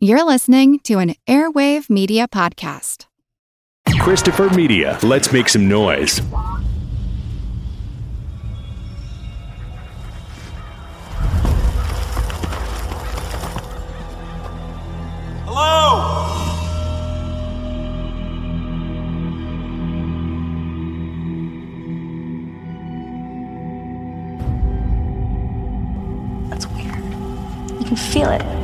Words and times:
You're 0.00 0.22
listening 0.22 0.78
to 0.84 1.00
an 1.00 1.16
Airwave 1.26 1.90
Media 1.90 2.28
Podcast. 2.28 3.06
Christopher 3.98 4.48
Media, 4.50 4.96
let's 5.02 5.32
make 5.32 5.48
some 5.48 5.68
noise. 5.68 6.18
Hello? 15.48 16.14
That's 26.50 26.68
weird. 26.68 26.94
You 27.80 27.84
can 27.84 27.96
feel 27.96 28.30
it. 28.30 28.57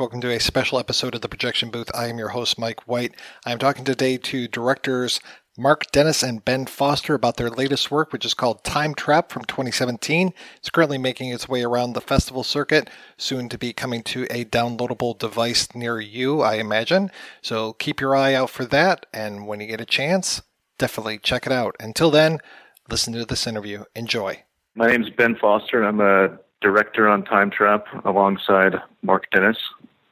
Welcome 0.00 0.22
to 0.22 0.34
a 0.34 0.40
special 0.40 0.78
episode 0.78 1.14
of 1.14 1.20
the 1.20 1.28
Projection 1.28 1.68
Booth. 1.68 1.90
I 1.94 2.08
am 2.08 2.16
your 2.16 2.30
host, 2.30 2.58
Mike 2.58 2.88
White. 2.88 3.14
I 3.44 3.52
am 3.52 3.58
talking 3.58 3.84
today 3.84 4.16
to 4.16 4.48
directors 4.48 5.20
Mark 5.58 5.92
Dennis 5.92 6.22
and 6.22 6.42
Ben 6.42 6.64
Foster 6.64 7.12
about 7.12 7.36
their 7.36 7.50
latest 7.50 7.90
work, 7.90 8.10
which 8.10 8.24
is 8.24 8.32
called 8.32 8.64
Time 8.64 8.94
Trap 8.94 9.30
from 9.30 9.44
2017. 9.44 10.32
It's 10.56 10.70
currently 10.70 10.96
making 10.96 11.28
its 11.28 11.50
way 11.50 11.62
around 11.62 11.92
the 11.92 12.00
festival 12.00 12.42
circuit, 12.42 12.88
soon 13.18 13.50
to 13.50 13.58
be 13.58 13.74
coming 13.74 14.02
to 14.04 14.26
a 14.30 14.46
downloadable 14.46 15.18
device 15.18 15.68
near 15.74 16.00
you, 16.00 16.40
I 16.40 16.54
imagine. 16.54 17.10
So 17.42 17.74
keep 17.74 18.00
your 18.00 18.16
eye 18.16 18.32
out 18.32 18.48
for 18.48 18.64
that, 18.64 19.04
and 19.12 19.46
when 19.46 19.60
you 19.60 19.66
get 19.66 19.82
a 19.82 19.86
chance, 19.86 20.40
definitely 20.78 21.18
check 21.18 21.44
it 21.44 21.52
out. 21.52 21.76
Until 21.78 22.10
then, 22.10 22.38
listen 22.88 23.12
to 23.12 23.26
this 23.26 23.46
interview. 23.46 23.84
Enjoy. 23.94 24.44
My 24.74 24.86
name 24.86 25.02
is 25.02 25.10
Ben 25.10 25.36
Foster, 25.36 25.76
and 25.82 25.86
I'm 25.86 26.00
a 26.00 26.38
director 26.62 27.06
on 27.06 27.22
Time 27.22 27.50
Trap 27.50 27.84
alongside 28.06 28.76
Mark 29.02 29.30
Dennis. 29.30 29.58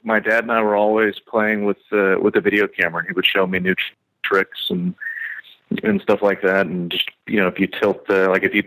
My 0.02 0.20
dad 0.20 0.44
and 0.44 0.52
I 0.52 0.62
were 0.62 0.76
always 0.76 1.18
playing 1.18 1.64
with 1.64 1.78
the 1.90 2.18
with 2.20 2.34
the 2.34 2.40
video 2.40 2.66
camera. 2.66 3.04
He 3.06 3.12
would 3.12 3.26
show 3.26 3.46
me 3.46 3.58
new 3.58 3.74
tr- 3.74 3.94
tricks 4.22 4.70
and 4.70 4.94
and 5.82 6.00
stuff 6.00 6.22
like 6.22 6.42
that. 6.42 6.66
And 6.66 6.90
just 6.90 7.10
you 7.26 7.40
know, 7.40 7.48
if 7.48 7.58
you 7.58 7.66
tilt 7.66 8.06
the 8.06 8.28
like 8.28 8.42
if 8.42 8.54
you 8.54 8.64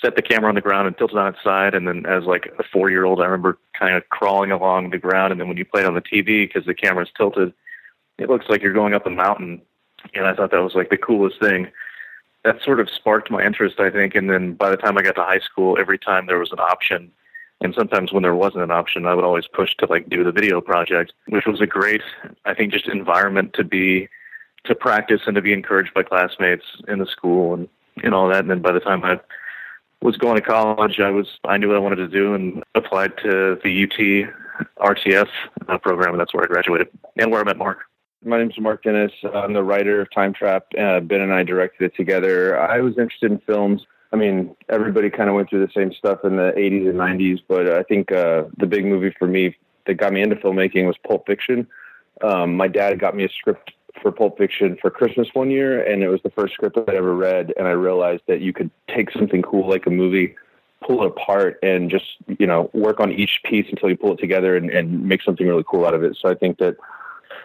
set 0.00 0.16
the 0.16 0.22
camera 0.22 0.48
on 0.48 0.54
the 0.54 0.60
ground 0.60 0.86
and 0.86 0.96
tilt 0.96 1.12
it 1.12 1.18
on 1.18 1.34
its 1.34 1.42
side, 1.42 1.74
and 1.74 1.88
then 1.88 2.06
as 2.06 2.24
like 2.24 2.52
a 2.58 2.62
four 2.62 2.90
year 2.90 3.04
old, 3.04 3.20
I 3.20 3.24
remember 3.24 3.58
kind 3.78 3.96
of 3.96 4.08
crawling 4.10 4.50
along 4.50 4.90
the 4.90 4.98
ground. 4.98 5.32
And 5.32 5.40
then 5.40 5.48
when 5.48 5.56
you 5.56 5.64
play 5.64 5.82
it 5.82 5.86
on 5.86 5.94
the 5.94 6.02
TV 6.02 6.46
because 6.46 6.66
the 6.66 6.74
camera's 6.74 7.10
tilted, 7.16 7.52
it 8.18 8.28
looks 8.28 8.48
like 8.48 8.62
you're 8.62 8.72
going 8.72 8.94
up 8.94 9.06
a 9.06 9.10
mountain. 9.10 9.62
And 10.14 10.26
I 10.26 10.34
thought 10.34 10.50
that 10.50 10.62
was 10.62 10.74
like 10.74 10.90
the 10.90 10.98
coolest 10.98 11.40
thing 11.40 11.68
that 12.44 12.62
sort 12.62 12.78
of 12.78 12.90
sparked 12.90 13.30
my 13.30 13.42
interest, 13.42 13.80
I 13.80 13.90
think. 13.90 14.14
And 14.14 14.30
then 14.30 14.52
by 14.52 14.70
the 14.70 14.76
time 14.76 14.96
I 14.98 15.02
got 15.02 15.16
to 15.16 15.22
high 15.22 15.40
school, 15.40 15.78
every 15.78 15.98
time 15.98 16.26
there 16.26 16.38
was 16.38 16.52
an 16.52 16.60
option, 16.60 17.10
and 17.64 17.74
sometimes 17.74 18.12
when 18.12 18.22
there 18.22 18.34
wasn't 18.34 18.62
an 18.62 18.70
option, 18.70 19.06
I 19.06 19.14
would 19.14 19.24
always 19.24 19.48
push 19.48 19.74
to 19.78 19.86
like 19.86 20.10
do 20.10 20.22
the 20.22 20.30
video 20.30 20.60
project, 20.60 21.14
which 21.28 21.46
was 21.46 21.62
a 21.62 21.66
great, 21.66 22.02
I 22.44 22.52
think, 22.52 22.72
just 22.72 22.86
environment 22.86 23.54
to 23.54 23.64
be 23.64 24.08
to 24.64 24.74
practice 24.74 25.22
and 25.26 25.34
to 25.34 25.42
be 25.42 25.52
encouraged 25.54 25.94
by 25.94 26.02
classmates 26.02 26.64
in 26.88 26.98
the 26.98 27.06
school 27.06 27.54
and 27.54 27.68
and 28.02 28.14
all 28.14 28.28
that. 28.28 28.40
And 28.40 28.50
then 28.50 28.60
by 28.60 28.72
the 28.72 28.80
time 28.80 29.02
I 29.02 29.18
was 30.02 30.18
going 30.18 30.36
to 30.36 30.42
college, 30.42 31.00
I 31.00 31.10
was 31.10 31.38
I 31.44 31.56
knew 31.56 31.68
what 31.68 31.76
I 31.78 31.80
wanted 31.80 31.96
to 31.96 32.08
do 32.08 32.34
and 32.34 32.62
applied 32.74 33.16
to 33.18 33.58
the 33.64 33.84
UT 33.84 33.96
RTF 34.78 35.28
uh, 35.66 35.78
program, 35.78 36.10
and 36.10 36.20
that's 36.20 36.34
where 36.34 36.44
I 36.44 36.46
graduated 36.46 36.88
and 37.16 37.30
where 37.30 37.40
I 37.40 37.44
met 37.44 37.56
Mark. 37.56 37.78
My 38.22 38.38
name's 38.38 38.58
Mark 38.60 38.82
Dennis. 38.82 39.12
I'm 39.34 39.54
the 39.54 39.64
writer 39.64 40.02
of 40.02 40.10
Time 40.10 40.34
Trap. 40.34 40.66
Uh, 40.78 41.00
ben 41.00 41.22
and 41.22 41.32
I 41.32 41.42
directed 41.42 41.86
it 41.86 41.96
together. 41.96 42.60
I 42.60 42.80
was 42.80 42.98
interested 42.98 43.32
in 43.32 43.38
films. 43.38 43.86
I 44.14 44.16
mean, 44.16 44.54
everybody 44.68 45.10
kind 45.10 45.28
of 45.28 45.34
went 45.34 45.50
through 45.50 45.66
the 45.66 45.72
same 45.72 45.92
stuff 45.92 46.20
in 46.22 46.36
the 46.36 46.52
80s 46.56 46.88
and 46.88 46.96
90s, 46.96 47.40
but 47.48 47.68
I 47.68 47.82
think 47.82 48.12
uh, 48.12 48.44
the 48.58 48.66
big 48.66 48.84
movie 48.84 49.12
for 49.18 49.26
me 49.26 49.56
that 49.88 49.94
got 49.94 50.12
me 50.12 50.22
into 50.22 50.36
filmmaking 50.36 50.86
was 50.86 50.94
Pulp 51.04 51.26
Fiction. 51.26 51.66
Um, 52.22 52.56
my 52.56 52.68
dad 52.68 53.00
got 53.00 53.16
me 53.16 53.24
a 53.24 53.28
script 53.28 53.72
for 54.00 54.12
Pulp 54.12 54.38
Fiction 54.38 54.78
for 54.80 54.88
Christmas 54.88 55.26
one 55.32 55.50
year, 55.50 55.82
and 55.82 56.04
it 56.04 56.08
was 56.10 56.20
the 56.22 56.30
first 56.30 56.54
script 56.54 56.78
I'd 56.78 56.94
ever 56.94 57.12
read, 57.12 57.52
and 57.56 57.66
I 57.66 57.72
realized 57.72 58.22
that 58.28 58.40
you 58.40 58.52
could 58.52 58.70
take 58.86 59.10
something 59.10 59.42
cool 59.42 59.68
like 59.68 59.84
a 59.86 59.90
movie, 59.90 60.36
pull 60.86 61.02
it 61.02 61.08
apart, 61.08 61.58
and 61.64 61.90
just 61.90 62.06
you 62.38 62.46
know 62.46 62.70
work 62.72 63.00
on 63.00 63.10
each 63.10 63.40
piece 63.44 63.66
until 63.68 63.88
you 63.88 63.96
pull 63.96 64.12
it 64.12 64.20
together 64.20 64.56
and, 64.56 64.70
and 64.70 65.08
make 65.08 65.22
something 65.22 65.44
really 65.44 65.64
cool 65.68 65.84
out 65.84 65.94
of 65.94 66.04
it. 66.04 66.16
So 66.22 66.28
I 66.28 66.36
think 66.36 66.58
that 66.58 66.76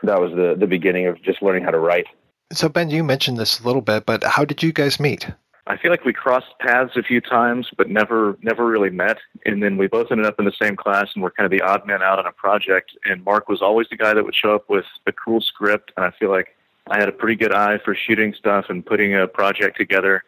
that 0.03 0.21
was 0.21 0.33
the 0.33 0.55
the 0.55 0.67
beginning 0.67 1.07
of 1.07 1.19
just 1.23 1.41
learning 1.41 1.63
how 1.63 1.71
to 1.71 1.79
write. 1.79 2.05
So, 2.53 2.69
Ben, 2.69 2.91
you 2.91 3.03
mentioned 3.03 3.39
this 3.39 3.59
a 3.59 3.63
little 3.63 3.81
bit, 3.81 4.05
but 4.05 4.23
how 4.23 4.45
did 4.45 4.61
you 4.61 4.71
guys 4.71 4.99
meet? 4.99 5.27
I 5.67 5.77
feel 5.77 5.91
like 5.91 6.03
we 6.03 6.13
crossed 6.13 6.57
paths 6.59 6.95
a 6.95 7.03
few 7.03 7.21
times, 7.21 7.69
but 7.77 7.89
never 7.89 8.37
never 8.41 8.65
really 8.65 8.89
met. 8.89 9.19
And 9.45 9.61
then 9.61 9.77
we 9.77 9.87
both 9.87 10.11
ended 10.11 10.25
up 10.25 10.39
in 10.39 10.45
the 10.45 10.53
same 10.59 10.75
class, 10.75 11.09
and 11.13 11.23
we're 11.23 11.31
kind 11.31 11.45
of 11.45 11.51
the 11.51 11.61
odd 11.61 11.85
man 11.85 12.01
out 12.01 12.19
on 12.19 12.25
a 12.25 12.31
project. 12.31 12.97
And 13.05 13.23
Mark 13.23 13.47
was 13.47 13.61
always 13.61 13.87
the 13.89 13.97
guy 13.97 14.13
that 14.13 14.23
would 14.23 14.35
show 14.35 14.55
up 14.55 14.69
with 14.69 14.85
a 15.05 15.11
cool 15.11 15.41
script, 15.41 15.91
and 15.95 16.05
I 16.05 16.11
feel 16.11 16.29
like 16.29 16.55
I 16.89 16.99
had 16.99 17.09
a 17.09 17.11
pretty 17.11 17.35
good 17.35 17.53
eye 17.53 17.77
for 17.77 17.93
shooting 17.93 18.33
stuff 18.33 18.65
and 18.69 18.85
putting 18.85 19.15
a 19.15 19.27
project 19.27 19.77
together. 19.77 20.23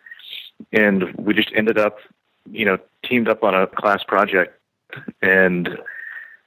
And 0.72 1.14
we 1.16 1.34
just 1.34 1.52
ended 1.56 1.78
up, 1.78 1.98
you 2.52 2.66
know, 2.66 2.78
teamed 3.04 3.28
up 3.28 3.44
on 3.44 3.56
a 3.56 3.68
class 3.68 4.04
project, 4.04 4.60
and 5.22 5.70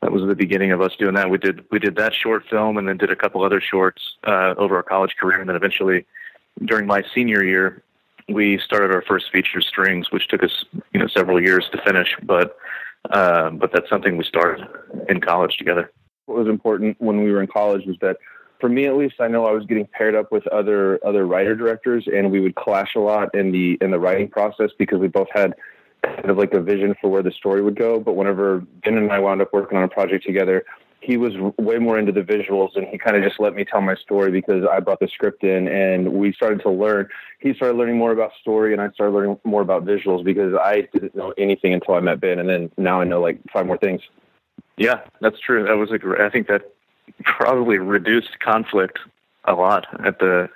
that 0.03 0.13
was 0.13 0.23
the 0.25 0.37
beginning 0.37 0.71
of 0.71 0.81
us 0.81 0.95
doing 0.97 1.15
that. 1.15 1.31
We 1.31 1.39
did 1.39 1.65
we 1.71 1.79
did 1.79 1.97
that 1.97 2.15
short 2.15 2.45
film, 2.51 2.77
and 2.77 2.87
then 2.87 2.99
did 2.99 3.11
a 3.11 3.17
couple 3.17 3.43
other 3.43 3.61
shorts 3.61 4.17
uh, 4.25 4.55
over 4.59 4.77
our 4.77 4.83
college 4.83 5.17
career, 5.17 5.41
and 5.41 5.49
then 5.49 5.57
eventually, 5.57 6.05
during 6.65 6.87
my 6.87 7.03
senior 7.15 7.43
year, 7.43 7.83
we 8.29 8.59
started 8.59 8.91
our 8.91 9.03
first 9.03 9.31
feature 9.33 9.61
strings, 9.61 10.11
which 10.11 10.29
took 10.29 10.43
us 10.43 10.65
you 10.93 11.01
know 11.01 11.07
several 11.07 11.43
years 11.43 11.69
to 11.73 11.83
finish, 11.83 12.17
but 12.23 12.57
uh, 13.11 13.51
but 13.51 13.73
that's 13.73 13.89
something 13.89 14.17
we 14.17 14.25
started 14.25 14.67
in 15.09 15.21
college 15.21 15.57
together. 15.57 15.93
What 16.27 16.39
was 16.39 16.49
important 16.49 16.97
when 17.01 17.23
we 17.23 17.31
were 17.31 17.43
in 17.43 17.49
college 17.49 17.85
was 17.87 17.97
that, 18.01 18.17
for 18.61 18.69
me 18.69 18.87
at 18.87 18.97
least, 18.97 19.17
I 19.21 19.29
know 19.29 19.45
I 19.45 19.53
was 19.53 19.67
getting 19.67 19.87
paired 19.87 20.15
up 20.15 20.33
with 20.33 20.47
other 20.49 21.05
other 21.07 21.27
writer 21.27 21.55
directors, 21.55 22.07
and 22.13 22.31
we 22.31 22.41
would 22.41 22.55
clash 22.55 22.95
a 22.95 23.01
lot 23.01 23.35
in 23.35 23.53
the 23.53 23.77
in 23.81 23.91
the 23.91 23.99
writing 23.99 24.29
process 24.29 24.71
because 24.79 24.99
we 24.99 25.09
both 25.09 25.29
had 25.33 25.55
kind 26.03 26.31
of 26.31 26.39
like 26.39 26.53
a 26.55 26.61
vision 26.61 26.95
for 27.01 27.11
where 27.11 27.23
the 27.23 27.31
story 27.31 27.63
would 27.63 27.77
go. 27.77 28.01
But 28.01 28.15
whenever 28.15 28.61
Ben 28.85 28.97
and 28.97 29.13
I 29.13 29.19
wound 29.19 29.43
up 29.43 29.53
working 29.53 29.77
on 29.77 29.85
a 29.85 29.89
project 29.89 30.25
together, 30.25 30.65
he 31.05 31.19
was 31.19 31.35
way 31.59 31.79
more 31.79 31.99
into 31.99 32.13
the 32.13 32.23
visuals 32.23 32.77
and 32.77 32.87
he 32.87 32.97
kind 32.97 33.15
of 33.17 33.23
just 33.23 33.39
let 33.39 33.55
me 33.55 33.65
tell 33.65 33.83
my 33.83 33.95
story 33.95 34.31
because 34.31 34.65
I 34.71 34.81
brought 34.81 35.01
the 35.01 35.09
script 35.09 35.45
in 35.45 35.69
and 35.69 36.15
we 36.15 36.33
started 36.33 36.61
to 36.63 36.71
learn. 36.71 37.09
He 37.41 37.53
started 37.53 37.77
learning 37.77 37.99
more 37.99 38.11
about 38.11 38.33
story 38.41 38.73
and 38.73 38.81
I 38.81 38.89
started 38.91 39.13
learning 39.13 39.39
more 39.45 39.61
about 39.61 39.85
visuals 39.85 40.25
because 40.25 40.55
I 40.55 40.89
didn't 40.93 41.15
know 41.15 41.35
anything 41.37 41.75
until 41.75 41.95
I 41.95 42.01
met 42.01 42.21
Ben 42.21 42.39
and 42.39 42.49
then 42.49 42.71
now 42.79 43.03
I 43.03 43.05
know 43.05 43.21
like 43.21 43.39
five 43.53 43.67
more 43.67 43.77
things. 43.77 44.01
Yeah, 44.79 45.03
that's 45.21 45.39
true. 45.39 45.65
That 45.65 45.77
was 45.77 45.91
a 45.91 45.99
great, 45.99 46.23
I 46.23 46.31
think 46.31 46.49
that 46.49 46.73
probably 47.25 47.79
reduced 47.79 48.41
conflict 48.41 48.99
a 49.45 49.53
lot 49.53 49.87
at 50.07 50.19
the 50.21 50.49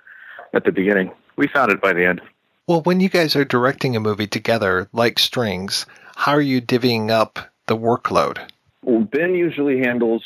at 0.54 0.64
the 0.64 0.72
beginning. 0.72 1.12
We 1.36 1.46
found 1.46 1.70
it 1.70 1.80
by 1.80 1.92
the 1.92 2.06
end. 2.06 2.22
Well, 2.66 2.80
when 2.82 3.00
you 3.00 3.10
guys 3.10 3.36
are 3.36 3.44
directing 3.44 3.96
a 3.96 4.00
movie 4.00 4.26
together, 4.26 4.88
like 4.92 5.18
Strings, 5.18 5.84
how 6.16 6.32
are 6.32 6.40
you 6.40 6.62
divvying 6.62 7.10
up 7.10 7.38
the 7.66 7.76
workload? 7.76 8.48
Ben 8.88 9.34
usually 9.34 9.78
handles 9.78 10.24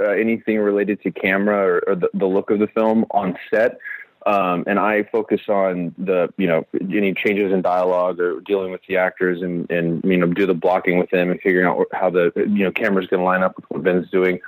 uh, 0.00 0.10
anything 0.10 0.58
related 0.58 1.02
to 1.02 1.10
camera 1.10 1.58
or, 1.58 1.82
or 1.86 1.94
the, 1.94 2.10
the, 2.14 2.26
look 2.26 2.50
of 2.50 2.58
the 2.58 2.66
film 2.68 3.04
on 3.10 3.36
set. 3.50 3.78
Um, 4.26 4.64
and 4.66 4.78
I 4.78 5.04
focus 5.04 5.42
on 5.48 5.94
the, 5.96 6.28
you 6.36 6.46
know, 6.46 6.66
any 6.74 7.14
changes 7.14 7.52
in 7.52 7.62
dialogue 7.62 8.20
or 8.20 8.40
dealing 8.40 8.72
with 8.72 8.82
the 8.88 8.96
actors 8.96 9.40
and, 9.42 9.70
and, 9.70 10.02
you 10.04 10.18
know, 10.18 10.26
do 10.26 10.44
the 10.44 10.54
blocking 10.54 10.98
with 10.98 11.08
them 11.10 11.30
and 11.30 11.40
figuring 11.40 11.66
out 11.66 11.86
how 11.92 12.10
the, 12.10 12.32
you 12.34 12.64
know, 12.64 12.72
camera's 12.72 13.06
going 13.06 13.20
to 13.20 13.24
line 13.24 13.42
up 13.42 13.56
with 13.56 13.64
what 13.68 13.82
Ben's 13.82 14.10
doing. 14.10 14.40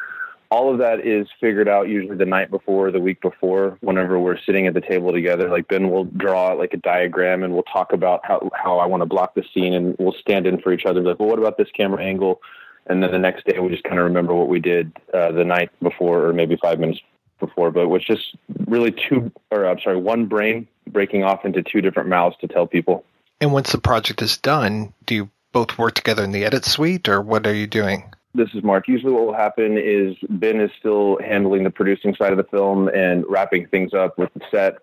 All 0.51 0.73
of 0.73 0.79
that 0.79 1.07
is 1.07 1.29
figured 1.41 1.69
out 1.69 1.89
usually 1.89 2.17
the 2.17 2.27
night 2.27 2.51
before, 2.51 2.91
the 2.91 2.99
week 2.99 3.21
before, 3.21 3.79
whenever 3.81 4.19
we're 4.19 4.39
sitting 4.39 4.67
at 4.67 4.75
the 4.75 4.81
table 4.81 5.13
together. 5.13 5.49
Like 5.49 5.69
Ben 5.69 5.91
will 5.91 6.05
draw 6.05 6.53
like 6.53 6.75
a 6.75 6.79
diagram 6.79 7.45
and 7.45 7.55
we'll 7.55 7.63
talk 7.63 7.93
about 7.93 8.21
how, 8.25 8.51
how 8.53 8.79
I 8.79 8.87
want 8.87 9.03
to 9.03 9.07
block 9.07 9.35
the 9.35 9.45
scene 9.55 9.73
and 9.73 9.97
we'll 9.99 10.13
stand 10.21 10.49
in 10.49 10.61
for 10.61 10.73
each 10.73 10.85
other. 10.85 11.01
Like, 11.01 11.21
well, 11.21 11.29
what 11.29 11.39
about 11.39 11.57
this 11.57 11.71
camera 11.71 12.03
angle? 12.03 12.43
And 12.87 13.03
then 13.03 13.11
the 13.11 13.19
next 13.19 13.47
day 13.47 13.59
we 13.59 13.69
just 13.69 13.85
kind 13.85 13.99
of 13.99 14.05
remember 14.05 14.35
what 14.35 14.49
we 14.49 14.61
did 14.61 14.93
uh, 15.15 15.33
the 15.33 15.45
night 15.45 15.71
before 15.83 16.27
or 16.27 16.33
maybe 16.33 16.57
five 16.57 16.79
minutes 16.79 17.01
before 17.39 17.71
but 17.71 17.81
it 17.81 17.89
was 17.89 18.05
just 18.05 18.37
really 18.67 18.93
two 18.93 19.33
or 19.51 19.67
i'm 19.67 19.81
sorry 19.81 19.97
one 19.97 20.27
brain 20.27 20.67
breaking 20.93 21.25
off 21.25 21.45
into 21.45 21.63
two 21.63 21.81
different 21.81 22.09
mouths 22.09 22.37
to 22.41 22.49
tell 22.49 22.67
people. 22.67 23.05
And 23.41 23.53
once 23.53 23.73
the 23.73 23.79
project 23.79 24.23
is 24.23 24.37
done 24.37 24.93
do 25.07 25.15
you 25.15 25.31
both 25.53 25.79
work 25.79 25.95
together 25.95 26.23
in 26.23 26.33
the 26.33 26.45
edit 26.45 26.65
suite 26.65 27.09
or 27.09 27.21
what 27.21 27.47
are 27.47 27.55
you 27.55 27.67
doing? 27.67 28.05
This 28.35 28.49
is 28.55 28.63
Mark. 28.63 28.87
Usually, 28.87 29.13
what 29.13 29.27
will 29.27 29.35
happen 29.35 29.77
is 29.77 30.17
Ben 30.29 30.61
is 30.61 30.71
still 30.79 31.19
handling 31.21 31.65
the 31.65 31.71
producing 31.71 32.15
side 32.15 32.31
of 32.31 32.37
the 32.37 32.45
film 32.45 32.87
and 32.89 33.25
wrapping 33.29 33.67
things 33.67 33.93
up 33.93 34.17
with 34.19 34.33
the 34.35 34.41
set, 34.53 34.79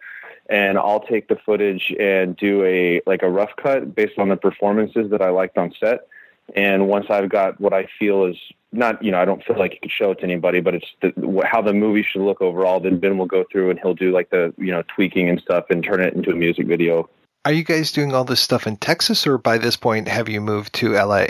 and 0.49 0.77
I'll 0.77 0.99
take 0.99 1.29
the 1.29 1.37
footage 1.45 1.95
and 1.97 2.35
do 2.35 2.65
a 2.65 3.01
like 3.05 3.23
a 3.23 3.29
rough 3.29 3.51
cut 3.55 3.95
based 3.95 4.19
on 4.19 4.27
the 4.27 4.35
performances 4.35 5.09
that 5.11 5.21
I 5.21 5.29
liked 5.29 5.57
on 5.57 5.73
set 5.79 6.09
and 6.55 6.87
once 6.87 7.07
I've 7.09 7.29
got 7.29 7.59
what 7.59 7.73
I 7.73 7.87
feel 7.99 8.25
is 8.25 8.37
not, 8.71 9.01
you 9.03 9.11
know, 9.11 9.19
I 9.19 9.25
don't 9.25 9.43
feel 9.43 9.57
like 9.57 9.73
you 9.73 9.79
could 9.81 9.91
show 9.91 10.11
it 10.11 10.19
to 10.19 10.23
anybody, 10.23 10.59
but 10.59 10.75
it's 10.75 10.87
the, 11.01 11.41
how 11.45 11.61
the 11.61 11.73
movie 11.73 12.03
should 12.03 12.21
look 12.21 12.41
overall. 12.41 12.79
Then 12.79 12.99
Ben 12.99 13.17
will 13.17 13.25
go 13.25 13.45
through 13.51 13.69
and 13.69 13.79
he'll 13.79 13.93
do 13.93 14.11
like 14.11 14.29
the, 14.29 14.53
you 14.57 14.71
know, 14.71 14.83
tweaking 14.93 15.29
and 15.29 15.39
stuff 15.39 15.65
and 15.69 15.83
turn 15.83 16.01
it 16.01 16.13
into 16.13 16.31
a 16.31 16.35
music 16.35 16.67
video. 16.67 17.09
Are 17.45 17.53
you 17.53 17.63
guys 17.63 17.91
doing 17.91 18.13
all 18.13 18.25
this 18.25 18.41
stuff 18.41 18.67
in 18.67 18.75
Texas, 18.75 19.25
or 19.25 19.37
by 19.37 19.57
this 19.57 19.77
point 19.77 20.09
have 20.09 20.27
you 20.27 20.41
moved 20.41 20.73
to 20.73 20.93
LA? 20.93 21.27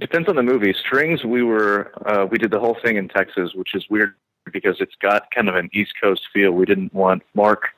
Depends 0.00 0.28
on 0.28 0.34
the 0.34 0.42
movie. 0.42 0.72
Strings, 0.72 1.24
we 1.24 1.44
were 1.44 1.92
uh, 2.04 2.26
we 2.26 2.36
did 2.36 2.50
the 2.50 2.58
whole 2.58 2.76
thing 2.82 2.96
in 2.96 3.08
Texas, 3.08 3.54
which 3.54 3.74
is 3.74 3.88
weird 3.88 4.14
because 4.52 4.80
it's 4.80 4.96
got 4.96 5.30
kind 5.30 5.48
of 5.48 5.54
an 5.54 5.70
East 5.72 5.92
Coast 6.00 6.22
feel. 6.32 6.50
We 6.50 6.66
didn't 6.66 6.92
want 6.92 7.22
Mark. 7.34 7.68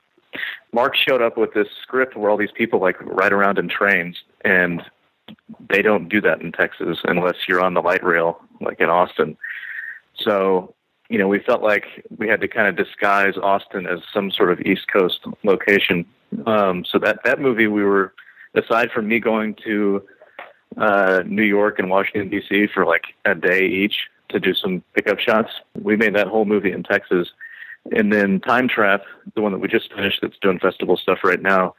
Mark 0.73 0.97
showed 0.97 1.21
up 1.21 1.37
with 1.37 1.53
this 1.53 1.69
script 1.83 2.17
where 2.17 2.31
all 2.31 2.39
these 2.39 2.53
people 2.53 2.81
like 2.81 2.97
ride 3.03 3.33
around 3.33 3.59
in 3.59 3.69
trains, 3.69 4.23
and 4.47 4.83
they 5.69 5.83
don't 5.83 6.09
do 6.09 6.21
that 6.21 6.41
in 6.41 6.53
Texas 6.53 6.99
unless 7.05 7.37
you're 7.49 7.63
on 7.63 7.75
the 7.75 7.83
light 7.83 8.05
rail, 8.05 8.41
like 8.61 8.81
in 8.81 8.89
Austin. 8.89 9.37
So, 10.17 10.75
you 11.09 11.19
know, 11.19 11.29
we 11.29 11.39
felt 11.39 11.63
like 11.63 11.87
we 12.17 12.29
had 12.29 12.41
to 12.41 12.49
kind 12.49 12.69
of 12.69 12.77
disguise 12.77 13.37
Austin 13.37 13.87
as 13.87 14.01
some 14.13 14.31
sort 14.31 14.51
of 14.51 14.61
East 14.61 14.87
Coast 14.93 15.21
location. 15.43 16.07
Um, 16.47 16.85
so 16.85 16.99
that 16.99 17.21
that 17.25 17.41
movie, 17.41 17.67
we 17.67 17.85
were 17.85 18.15
aside 18.55 18.91
from 18.91 19.09
me 19.09 19.21
going 19.21 19.55
to 19.65 20.03
uh, 20.77 21.23
New 21.27 21.43
York 21.43 21.79
and 21.79 21.89
Washington 21.91 22.29
D.C. 22.29 22.69
for 22.73 22.85
like 22.85 23.05
a 23.25 23.35
day 23.35 23.67
each 23.67 24.09
to 24.31 24.41
do 24.41 24.55
some 24.55 24.83
pickup 24.95 25.19
shots, 25.19 25.51
we 25.81 25.97
made 25.97 26.15
that 26.15 26.27
whole 26.27 26.45
movie 26.45 26.73
in 26.73 26.83
Texas. 26.83 27.29
And 27.93 28.13
then 28.13 28.41
Time 28.41 28.69
Trap, 28.69 29.03
the 29.35 29.43
one 29.43 29.53
that 29.53 29.59
we 29.59 29.69
just 29.69 29.93
finished, 29.93 30.21
that's 30.23 30.39
doing 30.41 30.59
festival 30.59 30.97
stuff 30.97 31.19
right 31.23 31.41
now 31.41 31.75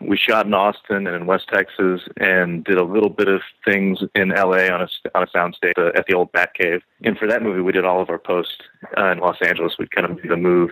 we 0.00 0.16
shot 0.16 0.46
in 0.46 0.54
Austin 0.54 1.06
and 1.06 1.16
in 1.16 1.26
West 1.26 1.48
Texas 1.48 2.02
and 2.18 2.64
did 2.64 2.78
a 2.78 2.84
little 2.84 3.08
bit 3.08 3.28
of 3.28 3.42
things 3.64 4.00
in 4.14 4.28
LA 4.30 4.66
on 4.66 4.82
a, 4.82 4.88
on 5.14 5.22
a 5.22 5.26
soundstage 5.26 5.78
uh, 5.78 5.92
at 5.96 6.06
the 6.06 6.14
old 6.14 6.32
Batcave. 6.32 6.82
And 7.02 7.16
for 7.18 7.26
that 7.26 7.42
movie, 7.42 7.60
we 7.60 7.72
did 7.72 7.84
all 7.84 8.00
of 8.00 8.10
our 8.10 8.18
posts 8.18 8.58
uh, 8.96 9.06
in 9.06 9.18
Los 9.18 9.36
Angeles. 9.40 9.76
We'd 9.78 9.90
kind 9.90 10.10
of 10.10 10.22
made 10.22 10.32
a 10.32 10.36
move 10.36 10.70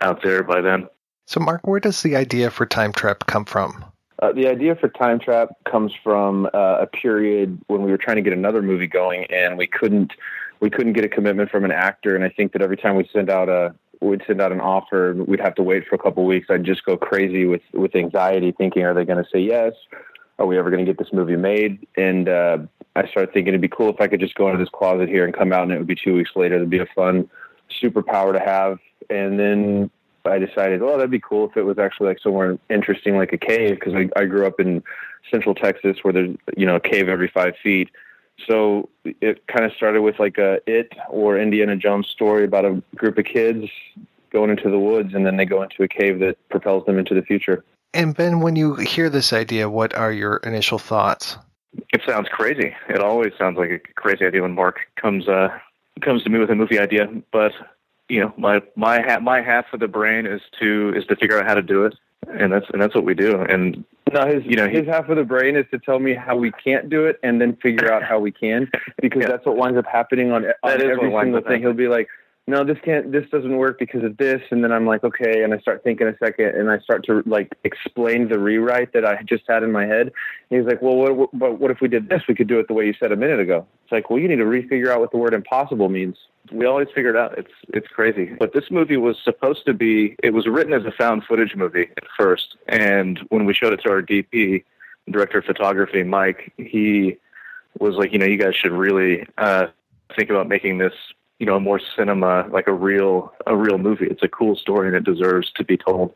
out 0.00 0.22
there 0.22 0.42
by 0.42 0.60
then. 0.60 0.88
So, 1.26 1.40
Mark, 1.40 1.66
where 1.66 1.80
does 1.80 2.02
the 2.02 2.16
idea 2.16 2.50
for 2.50 2.66
Time 2.66 2.92
Trap 2.92 3.26
come 3.26 3.44
from? 3.44 3.84
Uh, 4.22 4.32
the 4.32 4.46
idea 4.46 4.76
for 4.76 4.88
Time 4.88 5.18
Trap 5.18 5.48
comes 5.64 5.92
from 6.02 6.46
uh, 6.54 6.78
a 6.80 6.86
period 6.86 7.60
when 7.66 7.82
we 7.82 7.90
were 7.90 7.98
trying 7.98 8.16
to 8.16 8.22
get 8.22 8.32
another 8.32 8.62
movie 8.62 8.86
going, 8.86 9.24
and 9.30 9.58
we 9.58 9.66
couldn't 9.66 10.12
we 10.60 10.70
couldn't 10.70 10.92
get 10.92 11.04
a 11.04 11.08
commitment 11.08 11.50
from 11.50 11.64
an 11.64 11.72
actor. 11.72 12.14
And 12.14 12.24
I 12.24 12.28
think 12.28 12.52
that 12.52 12.62
every 12.62 12.76
time 12.76 12.96
we 12.96 13.08
send 13.12 13.28
out 13.28 13.48
a 13.48 13.74
we'd 14.04 14.22
send 14.26 14.40
out 14.40 14.52
an 14.52 14.60
offer, 14.60 15.14
we'd 15.14 15.40
have 15.40 15.54
to 15.56 15.62
wait 15.62 15.86
for 15.86 15.94
a 15.94 15.98
couple 15.98 16.24
weeks. 16.24 16.48
I'd 16.50 16.64
just 16.64 16.84
go 16.84 16.96
crazy 16.96 17.46
with 17.46 17.62
with 17.72 17.94
anxiety, 17.96 18.52
thinking, 18.52 18.84
are 18.84 18.94
they 18.94 19.04
going 19.04 19.22
to 19.22 19.30
say 19.30 19.40
yes? 19.40 19.72
Are 20.38 20.46
we 20.46 20.58
ever 20.58 20.70
going 20.70 20.84
to 20.84 20.90
get 20.90 20.98
this 20.98 21.12
movie 21.12 21.36
made? 21.36 21.86
And 21.96 22.28
uh, 22.28 22.58
I 22.96 23.08
started 23.08 23.32
thinking 23.32 23.48
it'd 23.48 23.60
be 23.60 23.68
cool 23.68 23.90
if 23.90 24.00
I 24.00 24.08
could 24.08 24.20
just 24.20 24.34
go 24.34 24.48
into 24.48 24.58
this 24.58 24.68
closet 24.68 25.08
here 25.08 25.24
and 25.24 25.32
come 25.32 25.52
out, 25.52 25.64
and 25.64 25.72
it 25.72 25.78
would 25.78 25.86
be 25.86 25.94
two 25.94 26.14
weeks 26.14 26.32
later. 26.34 26.56
It'd 26.56 26.70
be 26.70 26.78
a 26.78 26.86
fun 26.86 27.28
superpower 27.82 28.32
to 28.32 28.40
have. 28.40 28.78
And 29.10 29.38
then 29.38 29.90
I 30.24 30.38
decided, 30.38 30.82
oh, 30.82 30.96
that'd 30.96 31.10
be 31.10 31.20
cool 31.20 31.48
if 31.48 31.56
it 31.56 31.62
was 31.62 31.78
actually 31.78 32.08
like 32.08 32.18
somewhere 32.18 32.58
interesting, 32.68 33.16
like 33.16 33.32
a 33.32 33.38
cave, 33.38 33.78
because 33.78 33.94
I, 33.94 34.08
I 34.16 34.24
grew 34.24 34.46
up 34.46 34.58
in 34.58 34.82
Central 35.30 35.54
Texas, 35.54 35.98
where 36.02 36.12
there's 36.12 36.36
you 36.56 36.66
know 36.66 36.76
a 36.76 36.80
cave 36.80 37.08
every 37.08 37.28
five 37.28 37.54
feet 37.62 37.90
so 38.46 38.88
it 39.04 39.46
kind 39.46 39.64
of 39.64 39.72
started 39.72 40.02
with 40.02 40.18
like 40.18 40.38
a 40.38 40.60
it 40.66 40.92
or 41.08 41.38
Indiana 41.38 41.76
Jones 41.76 42.08
story 42.08 42.44
about 42.44 42.64
a 42.64 42.82
group 42.94 43.18
of 43.18 43.24
kids 43.24 43.66
going 44.30 44.50
into 44.50 44.70
the 44.70 44.78
woods 44.78 45.14
and 45.14 45.24
then 45.24 45.36
they 45.36 45.44
go 45.44 45.62
into 45.62 45.82
a 45.82 45.88
cave 45.88 46.18
that 46.18 46.36
propels 46.48 46.84
them 46.86 46.98
into 46.98 47.14
the 47.14 47.22
future. 47.22 47.64
And 47.92 48.14
Ben, 48.14 48.40
when 48.40 48.56
you 48.56 48.74
hear 48.74 49.08
this 49.08 49.32
idea, 49.32 49.70
what 49.70 49.94
are 49.94 50.12
your 50.12 50.38
initial 50.38 50.78
thoughts? 50.78 51.38
It 51.92 52.02
sounds 52.06 52.28
crazy. 52.28 52.74
It 52.88 53.00
always 53.00 53.32
sounds 53.38 53.56
like 53.56 53.70
a 53.70 53.78
crazy 53.94 54.26
idea 54.26 54.42
when 54.42 54.52
Mark 54.52 54.80
comes 54.96 55.28
uh, 55.28 55.48
comes 56.00 56.24
to 56.24 56.30
me 56.30 56.38
with 56.40 56.50
a 56.50 56.54
movie 56.54 56.78
idea. 56.78 57.08
But 57.32 57.52
you 58.08 58.20
know, 58.20 58.34
my 58.36 58.62
my 58.74 59.00
ha- 59.00 59.20
my 59.20 59.40
half 59.40 59.66
of 59.72 59.80
the 59.80 59.88
brain 59.88 60.26
is 60.26 60.40
to 60.60 60.92
is 60.96 61.06
to 61.06 61.16
figure 61.16 61.38
out 61.38 61.46
how 61.46 61.54
to 61.54 61.62
do 61.62 61.84
it, 61.84 61.94
and 62.28 62.52
that's 62.52 62.66
and 62.72 62.82
that's 62.82 62.94
what 62.94 63.04
we 63.04 63.14
do. 63.14 63.40
And 63.40 63.84
no, 64.14 64.20
uh, 64.20 64.26
his 64.26 64.44
you 64.44 64.56
know 64.56 64.68
his 64.68 64.86
half 64.86 65.08
of 65.08 65.16
the 65.16 65.24
brain 65.24 65.56
is 65.56 65.66
to 65.70 65.78
tell 65.78 65.98
me 65.98 66.14
how 66.14 66.36
we 66.36 66.52
can't 66.52 66.88
do 66.88 67.04
it, 67.04 67.18
and 67.22 67.40
then 67.40 67.56
figure 67.56 67.92
out 67.92 68.02
how 68.02 68.18
we 68.18 68.32
can, 68.32 68.70
because 69.02 69.20
yeah. 69.22 69.28
that's 69.28 69.44
what 69.44 69.56
winds 69.56 69.78
up 69.78 69.86
happening 69.86 70.32
on, 70.32 70.46
on 70.62 70.80
every 70.80 71.10
single 71.10 71.40
thing. 71.42 71.60
He'll 71.60 71.72
be 71.72 71.88
like, 71.88 72.08
"No, 72.46 72.64
this 72.64 72.78
can't. 72.84 73.12
This 73.12 73.28
doesn't 73.30 73.56
work 73.56 73.78
because 73.78 74.04
of 74.04 74.16
this," 74.16 74.42
and 74.50 74.62
then 74.62 74.72
I'm 74.72 74.86
like, 74.86 75.04
"Okay," 75.04 75.42
and 75.42 75.54
I 75.54 75.58
start 75.58 75.82
thinking 75.84 76.06
a 76.06 76.16
second, 76.18 76.56
and 76.56 76.70
I 76.70 76.78
start 76.78 77.04
to 77.06 77.22
like 77.26 77.54
explain 77.64 78.28
the 78.28 78.38
rewrite 78.38 78.92
that 78.92 79.04
I 79.04 79.22
just 79.24 79.44
had 79.48 79.62
in 79.62 79.72
my 79.72 79.86
head. 79.86 80.12
And 80.50 80.60
he's 80.60 80.66
like, 80.66 80.82
"Well, 80.82 80.96
what, 80.96 81.34
what, 81.34 81.58
what 81.58 81.70
if 81.70 81.80
we 81.80 81.88
did 81.88 82.08
this? 82.08 82.22
We 82.28 82.34
could 82.34 82.48
do 82.48 82.58
it 82.58 82.68
the 82.68 82.74
way 82.74 82.86
you 82.86 82.94
said 82.98 83.12
a 83.12 83.16
minute 83.16 83.40
ago." 83.40 83.66
It's 83.84 83.92
like, 83.92 84.10
"Well, 84.10 84.18
you 84.18 84.28
need 84.28 84.36
to 84.36 84.44
refigure 84.44 84.88
out 84.88 85.00
what 85.00 85.10
the 85.10 85.18
word 85.18 85.34
impossible 85.34 85.88
means." 85.88 86.16
we 86.52 86.66
always 86.66 86.88
figure 86.94 87.08
it 87.08 87.16
out 87.16 87.38
it's 87.38 87.52
it's 87.68 87.88
crazy. 87.88 88.26
But 88.38 88.52
this 88.52 88.70
movie 88.70 88.96
was 88.96 89.16
supposed 89.22 89.64
to 89.66 89.72
be 89.72 90.16
it 90.22 90.34
was 90.34 90.46
written 90.46 90.72
as 90.72 90.84
a 90.84 90.92
found 90.92 91.24
footage 91.24 91.54
movie 91.56 91.88
at 91.96 92.04
first, 92.18 92.56
and 92.68 93.18
when 93.28 93.46
we 93.46 93.54
showed 93.54 93.72
it 93.72 93.80
to 93.84 93.90
our 93.90 94.02
DP, 94.02 94.64
director 95.10 95.38
of 95.38 95.44
photography, 95.44 96.02
Mike, 96.02 96.52
he 96.56 97.16
was 97.78 97.96
like, 97.96 98.12
you 98.12 98.18
know, 98.18 98.26
you 98.26 98.36
guys 98.36 98.54
should 98.54 98.72
really 98.72 99.26
uh, 99.38 99.66
think 100.16 100.30
about 100.30 100.48
making 100.48 100.78
this, 100.78 100.94
you 101.38 101.46
know, 101.46 101.58
more 101.58 101.80
cinema, 101.96 102.46
like 102.50 102.68
a 102.68 102.72
real 102.72 103.32
a 103.46 103.56
real 103.56 103.78
movie. 103.78 104.06
It's 104.06 104.22
a 104.22 104.28
cool 104.28 104.56
story 104.56 104.88
and 104.88 104.96
it 104.96 105.04
deserves 105.04 105.50
to 105.52 105.64
be 105.64 105.76
told 105.76 106.14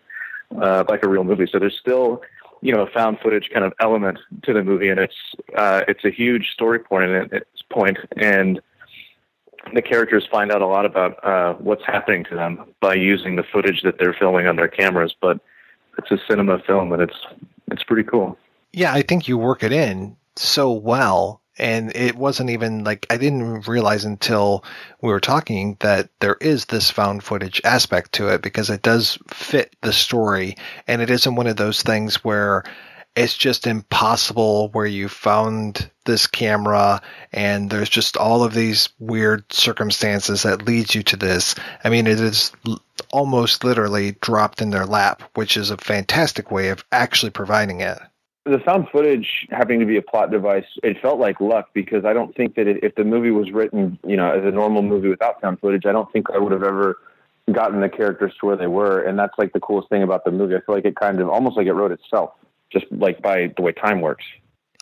uh, 0.61 0.85
like 0.89 1.03
a 1.03 1.09
real 1.09 1.25
movie. 1.25 1.49
So 1.51 1.59
there's 1.59 1.79
still 1.79 2.23
you 2.61 2.75
know 2.75 2.83
a 2.83 2.91
found 2.91 3.19
footage 3.21 3.51
kind 3.53 3.65
of 3.65 3.73
element 3.81 4.19
to 4.43 4.53
the 4.53 4.63
movie, 4.63 4.89
and 4.89 5.01
it's 5.01 5.17
uh, 5.57 5.83
it's 5.89 6.05
a 6.05 6.11
huge 6.11 6.51
story 6.51 6.79
point 6.79 7.11
and 7.11 7.33
it's 7.33 7.63
point 7.71 7.99
and 8.17 8.61
the 9.75 9.83
characters 9.83 10.27
find 10.31 10.51
out 10.51 10.63
a 10.63 10.67
lot 10.67 10.87
about 10.87 11.23
uh, 11.25 11.55
what's 11.55 11.85
happening 11.85 12.25
to 12.25 12.35
them 12.35 12.65
by 12.81 12.95
using 12.95 13.37
the 13.37 13.43
footage 13.43 13.83
that 13.83 13.99
they're 13.99 14.15
filming 14.15 14.47
on 14.47 14.57
their 14.57 14.69
cameras. 14.69 15.15
But 15.21 15.41
it's 15.99 16.11
a 16.11 16.19
cinema 16.29 16.61
film, 16.61 16.93
and 16.93 17.03
it's 17.03 17.17
it's 17.71 17.83
pretty 17.83 18.05
cool. 18.05 18.39
Yeah, 18.73 18.93
I 18.93 19.03
think 19.03 19.29
you 19.29 19.39
work 19.39 19.63
it 19.63 19.73
in 19.73 20.17
so 20.37 20.73
well, 20.73 21.43
and 21.59 21.95
it 21.95 22.15
wasn't 22.15 22.51
even 22.51 22.85
like 22.85 23.07
I 23.11 23.17
didn't 23.17 23.67
realize 23.69 24.05
until 24.05 24.65
we 25.03 25.11
were 25.11 25.21
talking 25.21 25.77
that 25.81 26.11
there 26.21 26.37
is 26.41 26.67
this 26.67 26.91
found 26.91 27.25
footage 27.25 27.61
aspect 27.65 28.13
to 28.13 28.29
it 28.29 28.43
because 28.43 28.71
it 28.71 28.83
does 28.83 29.19
fit 29.29 29.75
the 29.83 29.93
story, 29.93 30.57
and 30.87 31.03
it 31.03 31.11
isn't 31.11 31.35
one 31.37 31.47
of 31.47 31.57
those 31.57 31.83
things 31.83 32.25
where 32.25 32.65
it's 33.17 33.37
just 33.37 33.67
impossible 33.67 34.69
where 34.69 34.87
you 34.87 35.09
found 35.09 35.91
this 36.05 36.29
camera 36.29 37.03
and 37.33 37.69
there's 37.69 37.89
just 37.89 38.17
all 38.17 38.45
of 38.45 38.55
these 38.55 38.91
weird 39.01 39.53
circumstances 39.53 40.45
that 40.45 40.67
leads 40.67 40.95
you 40.95 41.03
to 41.03 41.17
this. 41.17 41.57
I 41.83 41.91
mean, 41.91 42.07
it 42.07 42.21
is 42.21 42.53
almost 43.13 43.65
literally 43.65 44.13
dropped 44.21 44.63
in 44.63 44.71
their 44.71 44.87
lap, 44.87 45.23
which 45.35 45.57
is 45.57 45.71
a 45.71 45.77
fantastic 45.77 46.53
way 46.53 46.69
of 46.69 46.85
actually 46.93 47.31
providing 47.31 47.81
it. 47.81 47.99
The 48.51 48.59
found 48.61 48.89
footage 48.91 49.47
having 49.51 49.79
to 49.81 49.87
be 49.87 49.97
a 49.97 50.03
plot 50.03 50.31
device, 50.31 50.65
it 50.83 51.01
felt 51.03 51.19
like 51.19 51.41
luck 51.41 51.69
because 51.75 52.05
I 52.05 52.13
don't 52.13 52.35
think 52.35 52.55
that 52.55 52.67
it, 52.67 52.83
if 52.83 52.95
the 52.95 53.05
movie 53.05 53.31
was 53.31 53.51
written, 53.51 53.99
you 54.07 54.17
know, 54.17 54.31
as 54.31 54.45
a 54.45 54.51
normal 54.51 54.83
movie 54.83 55.09
without 55.09 55.41
found 55.41 55.61
footage, 55.61 55.85
I 55.85 55.93
don't 55.93 56.11
think 56.13 56.31
I 56.31 56.39
would 56.39 56.53
have 56.53 56.63
ever 56.63 56.99
gotten 57.53 57.81
the 57.81 57.89
characters 57.89 58.33
to 58.41 58.47
where 58.47 58.57
they 58.57 58.67
were. 58.67 59.03
And 59.03 59.19
that's 59.19 59.35
like 59.39 59.53
the 59.53 59.61
coolest 59.61 59.89
thing 59.91 60.03
about 60.03 60.25
the 60.25 60.31
movie. 60.31 60.55
I 60.55 60.61
feel 60.61 60.75
like 60.75 60.85
it 60.85 60.97
kind 60.97 61.21
of 61.21 61.29
almost 61.29 61.57
like 61.57 61.67
it 61.67 61.73
wrote 61.73 61.93
itself 61.93 62.33
just 62.71 62.87
like 62.91 63.23
by 63.23 63.53
the 63.57 63.63
way 63.63 63.73
time 63.73 64.01
works. 64.01 64.25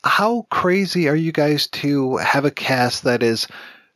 How 0.04 0.46
crazy 0.50 1.08
are 1.08 1.16
you 1.16 1.32
guys 1.32 1.66
to 1.68 2.16
have 2.18 2.44
a 2.44 2.50
cast 2.50 3.04
that 3.04 3.22
is 3.22 3.48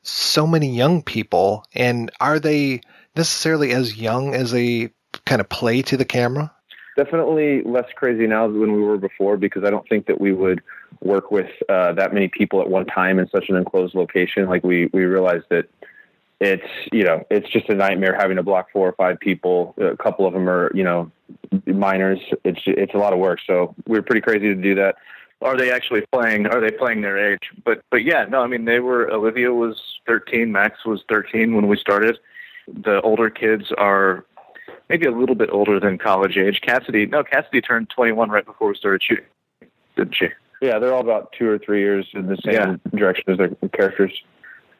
so 0.03 0.47
many 0.47 0.75
young 0.75 1.03
people, 1.03 1.65
and 1.75 2.11
are 2.21 2.41
they 2.41 2.81
necessarily 3.17 3.73
as 3.73 3.97
young 3.97 4.35
as 4.35 4.51
they 4.51 4.91
kind 5.27 5.41
of 5.41 5.49
play 5.49 5.83
to 5.83 5.97
the 5.97 6.05
camera? 6.05 6.53
Definitely 7.05 7.63
less 7.63 7.87
crazy 7.95 8.27
now 8.27 8.47
than 8.47 8.75
we 8.75 8.83
were 8.83 8.99
before 8.99 9.39
because 9.39 9.65
I 9.65 9.71
don't 9.71 9.89
think 9.89 10.05
that 10.05 10.21
we 10.21 10.33
would 10.33 10.61
work 11.01 11.31
with 11.31 11.49
uh, 11.71 11.95
that 11.95 12.13
many 12.13 12.29
people 12.29 12.61
at 12.61 12.69
one 12.69 12.85
time 12.85 13.19
in 13.19 13.27
such 13.31 13.49
an 13.49 13.57
enclosed 13.57 13.95
location. 13.95 14.51
Like 14.51 14.63
we 14.63 14.91
we 14.93 15.05
realized 15.05 15.47
that 15.49 15.71
it's 16.41 16.67
you 16.93 17.03
know 17.05 17.25
it's 17.31 17.49
just 17.49 17.71
a 17.71 17.75
nightmare 17.75 18.15
having 18.15 18.37
to 18.37 18.43
block 18.43 18.69
four 18.71 18.87
or 18.87 18.93
five 18.93 19.19
people. 19.19 19.75
A 19.79 19.97
couple 19.97 20.27
of 20.27 20.35
them 20.35 20.47
are 20.47 20.71
you 20.75 20.85
know 20.85 21.11
minors. 21.65 22.21
It's 22.45 22.61
it's 22.67 22.93
a 22.93 22.99
lot 22.99 23.15
of 23.15 23.19
work. 23.19 23.39
So 23.47 23.75
we 23.87 23.97
are 23.97 24.03
pretty 24.03 24.21
crazy 24.21 24.49
to 24.49 24.55
do 24.55 24.75
that. 24.75 24.97
Are 25.41 25.57
they 25.57 25.71
actually 25.73 26.03
playing? 26.13 26.49
Are 26.49 26.61
they 26.61 26.71
playing 26.71 27.01
their 27.01 27.33
age? 27.33 27.51
But 27.65 27.83
but 27.91 28.05
yeah, 28.05 28.27
no. 28.27 28.43
I 28.43 28.47
mean, 28.47 28.67
they 28.67 28.81
were. 28.81 29.11
Olivia 29.11 29.55
was 29.55 29.81
13. 30.07 30.53
Max 30.53 30.85
was 30.85 31.03
13 31.09 31.55
when 31.55 31.67
we 31.67 31.79
started. 31.79 32.19
The 32.69 33.01
older 33.01 33.31
kids 33.31 33.73
are 33.79 34.27
maybe 34.91 35.07
a 35.07 35.13
little 35.13 35.37
bit 35.37 35.49
older 35.53 35.79
than 35.79 35.97
college 35.97 36.37
age. 36.37 36.61
Cassidy, 36.61 37.07
no, 37.07 37.23
Cassidy 37.23 37.61
turned 37.61 37.89
21 37.91 38.29
right 38.29 38.45
before 38.45 38.69
we 38.69 38.75
started 38.75 39.03
shooting, 39.03 39.25
didn't 39.97 40.17
she? 40.17 40.29
Yeah, 40.61 40.79
they're 40.79 40.93
all 40.93 41.01
about 41.01 41.33
two 41.33 41.49
or 41.49 41.59
three 41.59 41.81
years 41.81 42.07
in 42.13 42.27
the 42.27 42.37
same 42.45 42.55
yeah. 42.55 42.77
direction 42.95 43.25
as 43.29 43.39
their 43.39 43.49
characters. 43.71 44.13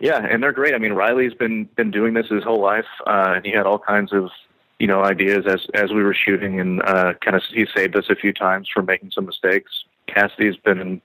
Yeah, 0.01 0.19
and 0.19 0.43
they're 0.43 0.53
great. 0.53 0.75
I 0.75 0.79
mean, 0.79 0.93
Reiley's 0.93 1.35
been 1.35 1.65
been 1.77 1.91
doing 1.91 2.15
this 2.15 2.27
his 2.29 2.43
whole 2.43 2.61
life, 2.61 2.87
uh, 3.07 3.35
and 3.37 3.47
he 3.47 3.53
had 3.53 3.67
all 3.67 3.79
kinds 3.79 4.13
of 4.13 4.31
you 4.79 4.87
know 4.87 5.03
ideas 5.03 5.47
as 5.47 5.67
as 5.75 5.91
we 5.91 6.03
were 6.03 6.15
shooting, 6.15 6.59
and 6.59 6.83
uh, 6.83 7.15
kind 7.23 7.37
of 7.37 7.43
he 7.45 7.67
saved 7.75 7.97
us 7.97 8.07
a 8.11 8.17
few 8.17 8.33
times 8.33 8.69
from 8.73 8.87
making 8.87 9.11
some 9.13 9.27
mistakes. 9.27 9.85
Cassidy's 10.07 10.57
been 10.57 10.81
in 10.81 11.03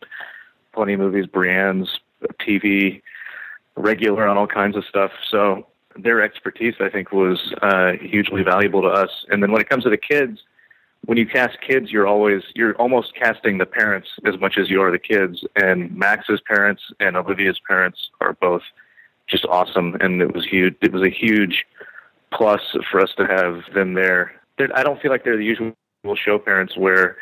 plenty 0.74 0.94
of 0.94 1.00
movies, 1.00 1.26
Brianne's 1.26 2.00
TV, 2.40 3.02
regular 3.76 4.28
on 4.28 4.38
all 4.38 4.48
kinds 4.48 4.76
of 4.76 4.84
stuff. 4.86 5.12
So 5.30 5.68
their 5.98 6.22
expertise, 6.22 6.76
I 6.80 6.90
think, 6.90 7.12
was 7.12 7.54
uh, 7.62 7.94
hugely 7.94 8.44
valuable 8.44 8.82
to 8.82 8.90
us. 8.90 9.26
And 9.30 9.42
then 9.42 9.52
when 9.52 9.62
it 9.62 9.70
comes 9.70 9.84
to 9.84 9.90
the 9.90 9.98
kids, 9.98 10.40
when 11.06 11.18
you 11.18 11.26
cast 11.26 11.58
kids, 11.62 11.92
you're 11.92 12.08
always 12.08 12.44
you're 12.56 12.76
almost 12.76 13.14
casting 13.16 13.58
the 13.58 13.66
parents 13.66 14.10
as 14.26 14.40
much 14.40 14.58
as 14.58 14.70
you 14.70 14.82
are 14.82 14.92
the 14.92 15.00
kids. 15.00 15.44
And 15.56 15.96
Max's 15.96 16.42
parents 16.48 16.82
and 17.00 17.16
Olivia's 17.16 17.60
parents 17.68 18.10
are 18.22 18.34
both 18.34 18.64
just 19.28 19.46
awesome, 19.46 19.96
and 20.02 20.22
it 20.22 20.34
was 20.34 20.46
huge. 20.46 20.76
It 20.82 20.92
was 20.92 21.04
a 21.04 21.10
huge 21.10 21.66
plus 22.32 22.62
for 22.92 23.00
us 23.00 23.14
to 23.18 23.26
have 23.26 23.62
them 23.74 23.94
there. 23.94 24.34
They're, 24.58 24.76
I 24.78 24.84
don't 24.84 25.02
feel 25.02 25.12
like 25.12 25.24
they're 25.24 25.38
the 25.38 25.46
usual 25.46 25.76
show 26.16 26.40
parents 26.40 26.76
where 26.76 27.18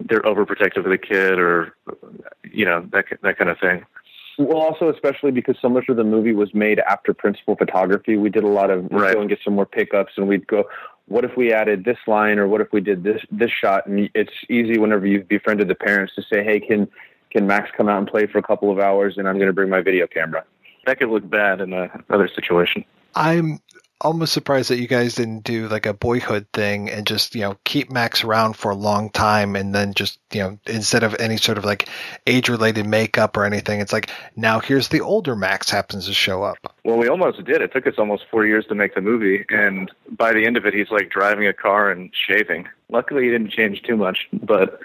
they're 0.00 0.22
overprotective 0.22 0.84
of 0.84 0.90
the 0.90 0.98
kid 0.98 1.38
or 1.38 1.74
you 2.50 2.64
know 2.64 2.86
that 2.92 3.06
that 3.22 3.38
kind 3.38 3.50
of 3.50 3.58
thing. 3.58 3.84
Well, 4.38 4.58
also 4.58 4.88
especially 4.88 5.30
because 5.30 5.56
so 5.60 5.68
much 5.68 5.88
of 5.88 5.96
the 5.96 6.04
movie 6.04 6.32
was 6.32 6.54
made 6.54 6.80
after 6.80 7.14
principal 7.14 7.56
photography, 7.56 8.16
we 8.16 8.30
did 8.30 8.44
a 8.44 8.48
lot 8.48 8.70
of 8.70 8.88
right. 8.90 9.14
go 9.14 9.20
and 9.20 9.28
get 9.28 9.38
some 9.44 9.54
more 9.54 9.66
pickups, 9.66 10.14
and 10.16 10.26
we'd 10.26 10.46
go, 10.46 10.64
"What 11.06 11.24
if 11.24 11.36
we 11.36 11.52
added 11.52 11.84
this 11.84 11.98
line, 12.06 12.38
or 12.38 12.48
what 12.48 12.60
if 12.60 12.72
we 12.72 12.80
did 12.80 13.04
this 13.04 13.22
this 13.30 13.50
shot?" 13.50 13.86
And 13.86 14.10
it's 14.14 14.32
easy 14.48 14.78
whenever 14.78 15.06
you've 15.06 15.28
befriended 15.28 15.68
the 15.68 15.74
parents 15.74 16.14
to 16.16 16.22
say, 16.22 16.42
"Hey, 16.42 16.60
can 16.60 16.88
can 17.30 17.46
Max 17.46 17.70
come 17.76 17.88
out 17.88 17.98
and 17.98 18.06
play 18.06 18.26
for 18.26 18.38
a 18.38 18.42
couple 18.42 18.70
of 18.70 18.78
hours, 18.78 19.18
and 19.18 19.28
I'm 19.28 19.36
going 19.36 19.48
to 19.48 19.52
bring 19.52 19.70
my 19.70 19.80
video 19.80 20.06
camera." 20.06 20.44
That 20.86 20.98
could 20.98 21.08
look 21.08 21.28
bad 21.28 21.60
in 21.60 21.72
another 21.72 22.28
situation. 22.28 22.84
I'm 23.14 23.60
almost 24.04 24.34
surprised 24.34 24.68
that 24.68 24.78
you 24.78 24.86
guys 24.86 25.14
didn't 25.14 25.40
do 25.40 25.66
like 25.66 25.86
a 25.86 25.94
boyhood 25.94 26.46
thing 26.52 26.90
and 26.90 27.06
just 27.06 27.34
you 27.34 27.40
know 27.40 27.56
keep 27.64 27.90
Max 27.90 28.22
around 28.22 28.54
for 28.54 28.70
a 28.70 28.74
long 28.74 29.08
time 29.08 29.56
and 29.56 29.74
then 29.74 29.94
just 29.94 30.20
you 30.30 30.40
know 30.40 30.58
instead 30.66 31.02
of 31.02 31.16
any 31.18 31.38
sort 31.38 31.56
of 31.56 31.64
like 31.64 31.88
age 32.26 32.50
related 32.50 32.86
makeup 32.86 33.36
or 33.36 33.44
anything 33.44 33.80
it's 33.80 33.92
like 33.92 34.10
now 34.36 34.60
here's 34.60 34.88
the 34.88 35.00
older 35.00 35.34
Max 35.34 35.70
happens 35.70 36.06
to 36.06 36.12
show 36.12 36.42
up. 36.42 36.58
Well, 36.84 36.98
we 36.98 37.08
almost 37.08 37.42
did. 37.44 37.62
It 37.62 37.72
took 37.72 37.86
us 37.86 37.94
almost 37.96 38.24
4 38.30 38.46
years 38.46 38.66
to 38.66 38.74
make 38.74 38.94
the 38.94 39.00
movie 39.00 39.46
and 39.48 39.90
by 40.10 40.34
the 40.34 40.44
end 40.44 40.58
of 40.58 40.66
it 40.66 40.74
he's 40.74 40.90
like 40.90 41.08
driving 41.08 41.46
a 41.46 41.54
car 41.54 41.90
and 41.90 42.10
shaving. 42.12 42.68
Luckily 42.90 43.24
he 43.24 43.30
didn't 43.30 43.50
change 43.50 43.82
too 43.82 43.96
much, 43.96 44.28
but 44.32 44.80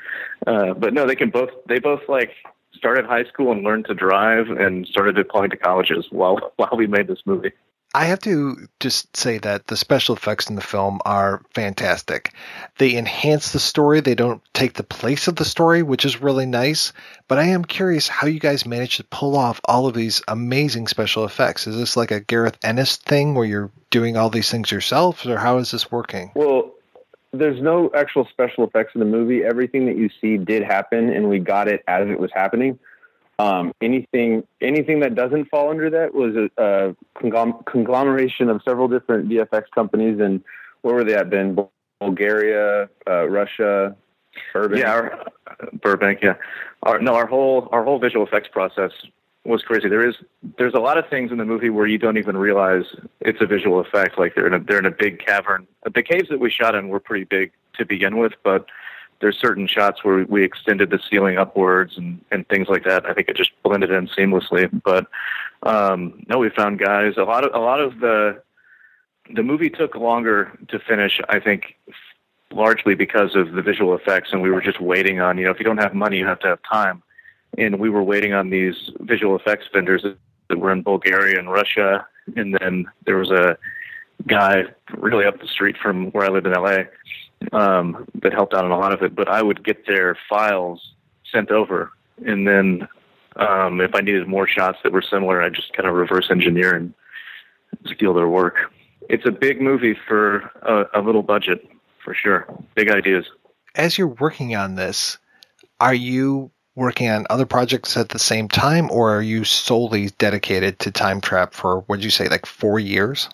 uh 0.48 0.74
but 0.74 0.94
no, 0.94 1.06
they 1.06 1.16
can 1.16 1.30
both 1.30 1.50
they 1.68 1.80
both 1.80 2.08
like 2.08 2.32
started 2.74 3.06
high 3.06 3.26
school 3.26 3.52
and 3.52 3.64
learned 3.64 3.86
to 3.86 3.94
drive 3.94 4.50
and 4.50 4.88
started 4.88 5.20
applying 5.20 5.50
to 5.50 5.58
colleges 5.58 6.08
while 6.10 6.54
while 6.56 6.74
we 6.78 6.88
made 6.88 7.08
this 7.08 7.22
movie. 7.26 7.52
I 7.96 8.06
have 8.06 8.20
to 8.20 8.68
just 8.80 9.18
say 9.18 9.40
that 9.40 9.66
the 9.68 9.76
special 9.76 10.16
effects 10.16 10.48
in 10.48 10.56
the 10.56 10.62
film 10.62 11.00
are 11.06 11.42
fantastic. 11.56 12.34
They 12.78 12.96
enhance 12.96 13.52
the 13.52 13.60
story, 13.60 14.00
they 14.00 14.14
don't 14.14 14.44
take 14.54 14.74
the 14.74 14.84
place 14.84 15.28
of 15.28 15.38
the 15.38 15.46
story, 15.46 15.82
which 15.82 16.06
is 16.06 16.22
really 16.22 16.46
nice. 16.46 16.94
But 17.28 17.40
I 17.40 17.46
am 17.46 17.66
curious 17.66 18.08
how 18.08 18.28
you 18.28 18.40
guys 18.40 18.66
managed 18.66 18.98
to 18.98 19.04
pull 19.06 19.36
off 19.36 19.60
all 19.66 19.88
of 19.88 19.96
these 19.96 20.22
amazing 20.28 20.88
special 20.88 21.26
effects. 21.26 21.66
Is 21.66 21.78
this 21.78 21.98
like 21.98 22.12
a 22.12 22.20
Gareth 22.20 22.58
Edwards 22.64 22.98
thing 22.98 23.34
where 23.34 23.46
you're 23.46 23.72
doing 23.90 24.18
all 24.18 24.30
these 24.30 24.52
things 24.52 24.72
yourself, 24.72 25.26
or 25.26 25.38
how 25.38 25.58
is 25.58 25.72
this 25.72 25.92
working? 25.92 26.32
Well, 26.36 26.72
there's 27.32 27.62
no 27.62 27.90
actual 27.96 28.26
special 28.26 28.66
effects 28.66 28.92
in 28.94 29.00
the 29.00 29.06
movie. 29.06 29.44
Everything 29.44 29.86
that 29.88 29.98
you 29.98 30.10
see 30.22 30.38
did 30.38 30.64
happen, 30.64 31.10
and 31.10 31.28
we 31.28 31.40
got 31.40 31.68
it 31.68 31.84
as 31.88 32.08
it 32.08 32.20
was 32.20 32.32
happening. 32.34 32.78
Um, 33.40 33.72
anything 33.82 34.46
anything 34.62 35.00
that 35.00 35.16
doesn't 35.16 35.46
fall 35.46 35.70
under 35.70 35.90
that 35.90 36.14
was 36.14 36.36
a, 36.36 36.50
a 36.62 36.96
conglomeration 37.66 38.50
of 38.50 38.62
several 38.68 38.90
different 38.90 39.30
VFX 39.30 39.64
companies. 39.74 40.20
And 40.20 40.44
where 40.82 40.94
were 40.94 41.06
they 41.06 41.16
at? 41.16 41.30
Been 41.30 41.58
Bulgaria, 42.02 42.90
uh, 43.08 43.30
Russia, 43.30 43.96
Burbank. 44.54 44.82
Yeah, 44.82 44.92
our, 44.92 45.26
Burbank. 45.82 46.20
Yeah, 46.22 46.36
our, 46.84 47.00
no, 47.00 47.16
our 47.16 47.26
whole 47.26 47.70
our 47.72 47.84
whole 47.84 47.98
visual 47.98 48.26
effects 48.26 48.50
process 48.52 48.92
was 49.46 49.64
crazy. 49.64 49.88
There 49.88 50.08
is 50.08 50.16
there's 50.58 50.74
a 50.74 50.80
lot 50.80 50.98
of 50.98 51.08
things 51.10 51.32
in 51.32 51.38
the 51.38 51.46
movie 51.46 51.70
where 51.70 51.88
you 51.88 51.98
don't 51.98 52.18
even 52.18 52.36
realize 52.36 52.84
it's 53.22 53.42
a 53.42 53.46
visual 53.46 53.80
effect. 53.80 54.18
Like 54.18 54.36
they're 54.36 54.48
in 54.48 54.54
a 54.54 54.60
they're 54.60 54.80
in 54.80 54.86
a 54.86 54.92
big 54.92 55.26
cavern. 55.26 55.66
The 55.86 56.04
caves 56.04 56.28
that 56.30 56.40
we 56.40 56.50
shot 56.50 56.76
in 56.76 56.90
were 56.90 57.00
pretty 57.00 57.24
big 57.24 57.52
to 57.78 57.86
begin 57.86 58.18
with, 58.18 58.34
but 58.44 58.66
there's 59.20 59.38
certain 59.38 59.68
shots 59.68 60.04
where 60.04 60.26
we 60.26 60.44
extended 60.44 60.90
the 60.90 61.00
ceiling 61.10 61.38
upwards 61.38 61.98
and, 61.98 62.24
and 62.32 62.48
things 62.48 62.68
like 62.68 62.84
that. 62.86 63.06
I 63.06 63.14
think 63.14 63.28
it 63.28 63.36
just 63.36 63.52
blended 63.64 63.92
in 63.92 64.08
seamlessly. 64.08 64.70
But 64.84 65.08
um, 65.64 66.24
no, 66.28 66.38
we 66.38 66.50
found 66.50 66.80
guys. 66.80 67.16
A 67.18 67.24
lot 67.24 67.44
of 67.44 67.54
a 67.54 67.60
lot 67.60 67.82
of 67.82 68.00
the 68.00 68.42
the 69.34 69.44
movie 69.44 69.70
took 69.70 69.96
longer 69.96 70.58
to 70.70 70.80
finish. 70.80 71.20
I 71.30 71.40
think 71.40 71.76
largely 72.52 72.96
because 72.96 73.36
of 73.36 73.52
the 73.52 73.62
visual 73.62 73.94
effects, 73.94 74.30
and 74.32 74.42
we 74.42 74.52
were 74.52 74.62
just 74.62 74.80
waiting 74.80 75.20
on. 75.20 75.38
You 75.38 75.46
know, 75.46 75.52
if 75.52 75.60
you 75.60 75.66
don't 75.66 75.78
have 75.78 75.94
money, 75.94 76.18
you 76.18 76.26
have 76.26 76.40
to 76.40 76.48
have 76.48 76.60
time, 76.64 77.04
and 77.58 77.80
we 77.80 77.90
were 77.90 78.04
waiting 78.04 78.34
on 78.34 78.50
these 78.50 78.92
visual 79.02 79.36
effects 79.36 79.66
vendors 79.74 80.04
that 80.48 80.58
were 80.58 80.72
in 80.72 80.82
Bulgaria 80.82 81.38
and 81.40 81.52
Russia, 81.52 82.08
and 82.38 82.58
then 82.60 82.86
there 83.06 83.18
was 83.18 83.32
a 83.32 83.58
guy 84.28 84.64
really 84.98 85.26
up 85.26 85.40
the 85.40 85.48
street 85.48 85.78
from 85.78 86.12
where 86.12 86.26
I 86.26 86.30
live 86.30 86.46
in 86.46 86.54
LA 86.54 86.84
um, 87.52 88.08
that 88.16 88.34
helped 88.34 88.54
out 88.54 88.66
on 88.66 88.72
a 88.72 88.78
lot 88.78 88.94
of 88.94 89.02
it. 89.02 89.16
But 89.16 89.28
I 89.28 89.42
would 89.42 89.64
get 89.64 89.86
their 89.86 90.18
files 90.28 90.94
sent 91.32 91.52
over, 91.52 91.92
and 92.26 92.48
then 92.48 92.88
um, 93.36 93.82
if 93.82 93.96
I 93.96 94.02
needed 94.02 94.28
more 94.28 94.48
shots 94.48 94.80
that 94.84 94.92
were 94.92 95.02
similar, 95.02 95.42
I 95.42 95.50
just 95.50 95.74
kind 95.74 95.88
of 95.88 95.96
reverse 95.96 96.30
engineer 96.30 96.76
and 96.76 96.94
steal 97.86 98.14
their 98.14 98.28
work. 98.28 98.72
It's 99.10 99.26
a 99.26 99.32
big 99.32 99.62
movie 99.62 99.98
for 100.08 100.52
a, 100.62 100.86
a 100.96 101.02
little 101.02 101.24
budget, 101.24 101.68
for 102.04 102.14
sure. 102.14 102.48
Big 102.76 102.90
ideas. 102.90 103.26
As 103.76 103.98
you're 103.98 104.08
working 104.08 104.56
on 104.56 104.76
this, 104.76 105.18
are 105.80 105.94
you 105.94 106.52
working 106.76 107.10
on 107.10 107.26
other 107.30 107.46
projects 107.46 107.98
at 107.98 108.10
the 108.10 108.20
same 108.20 108.48
time, 108.48 108.90
or 108.92 109.16
are 109.16 109.22
you 109.22 109.44
solely 109.44 110.10
dedicated 110.18 110.80
to 110.80 110.92
Time 110.92 111.22
Trap 111.22 111.54
for 111.54 111.82
what 111.82 111.98
did 111.98 112.06
you 112.06 112.12
say, 112.12 112.28
like 112.30 112.46
four 112.46 112.80
years? 112.80 113.30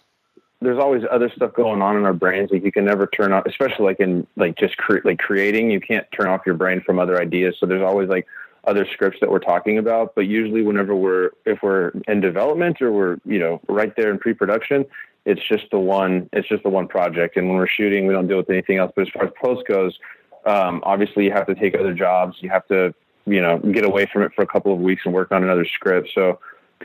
There's 0.62 0.80
always 0.80 1.04
other 1.12 1.30
stuff 1.36 1.54
going 1.54 1.82
on 1.82 1.98
in 1.98 2.06
our 2.06 2.14
brains. 2.14 2.50
Like 2.52 2.64
you 2.64 2.72
can 2.72 2.86
never 2.86 3.08
turn 3.08 3.34
off, 3.34 3.46
especially 3.46 3.86
like 3.86 4.00
in 4.00 4.26
like 4.36 4.58
just 4.58 4.78
cre- 4.78 5.00
like 5.04 5.20
creating. 5.20 5.70
You 5.70 5.80
can't 5.80 6.06
turn 6.12 6.28
off 6.28 6.42
your 6.46 6.56
brain 6.56 6.82
from 6.82 7.00
other 7.00 7.20
ideas. 7.22 7.56
So 7.60 7.66
there's 7.66 7.84
always 7.84 8.10
like 8.10 8.26
other 8.64 8.86
scripts 8.92 9.20
that 9.20 9.30
we're 9.30 9.40
talking 9.40 9.78
about. 9.78 10.16
But 10.16 10.28
usually, 10.28 10.62
whenever 10.64 10.96
we're 10.96 11.32
if 11.46 11.62
we're 11.62 11.92
in 12.08 12.22
development 12.22 12.82
or 12.82 12.92
we're 12.92 13.18
you 13.26 13.40
know 13.40 13.62
right 13.68 13.96
there 13.96 14.12
in 14.12 14.18
pre-production, 14.18 14.86
it's 15.26 15.46
just 15.48 15.66
the 15.72 15.80
one. 15.80 16.30
It's 16.32 16.48
just 16.48 16.64
the 16.64 16.70
one 16.70 16.88
project. 16.88 17.36
And 17.38 17.48
when 17.50 17.58
we're 17.58 17.68
shooting, 17.68 18.08
we 18.08 18.14
don't 18.14 18.28
deal 18.28 18.38
with 18.38 18.50
anything 18.50 18.78
else. 18.78 18.92
But 18.96 19.04
as 19.04 19.10
far 19.10 19.26
as 19.26 19.32
post 19.40 19.68
goes, 19.68 20.00
um, 20.46 20.82
obviously 20.84 21.26
you 21.26 21.32
have 21.32 21.48
to 21.48 21.56
take 21.56 21.76
other 21.76 21.94
jobs. 21.94 22.38
You 22.40 22.50
have 22.50 22.66
to 22.68 22.94
you 23.26 23.42
know 23.42 23.60
get 23.60 23.84
away 23.84 24.08
from 24.12 24.24
it 24.24 24.32
for 24.34 24.42
a 24.42 24.48
couple 24.48 24.74
of 24.74 24.80
weeks 24.80 25.02
and 25.06 25.14
work 25.14 25.32
on 25.32 25.44
another 25.44 25.66
script. 25.66 26.12
So 26.16 26.40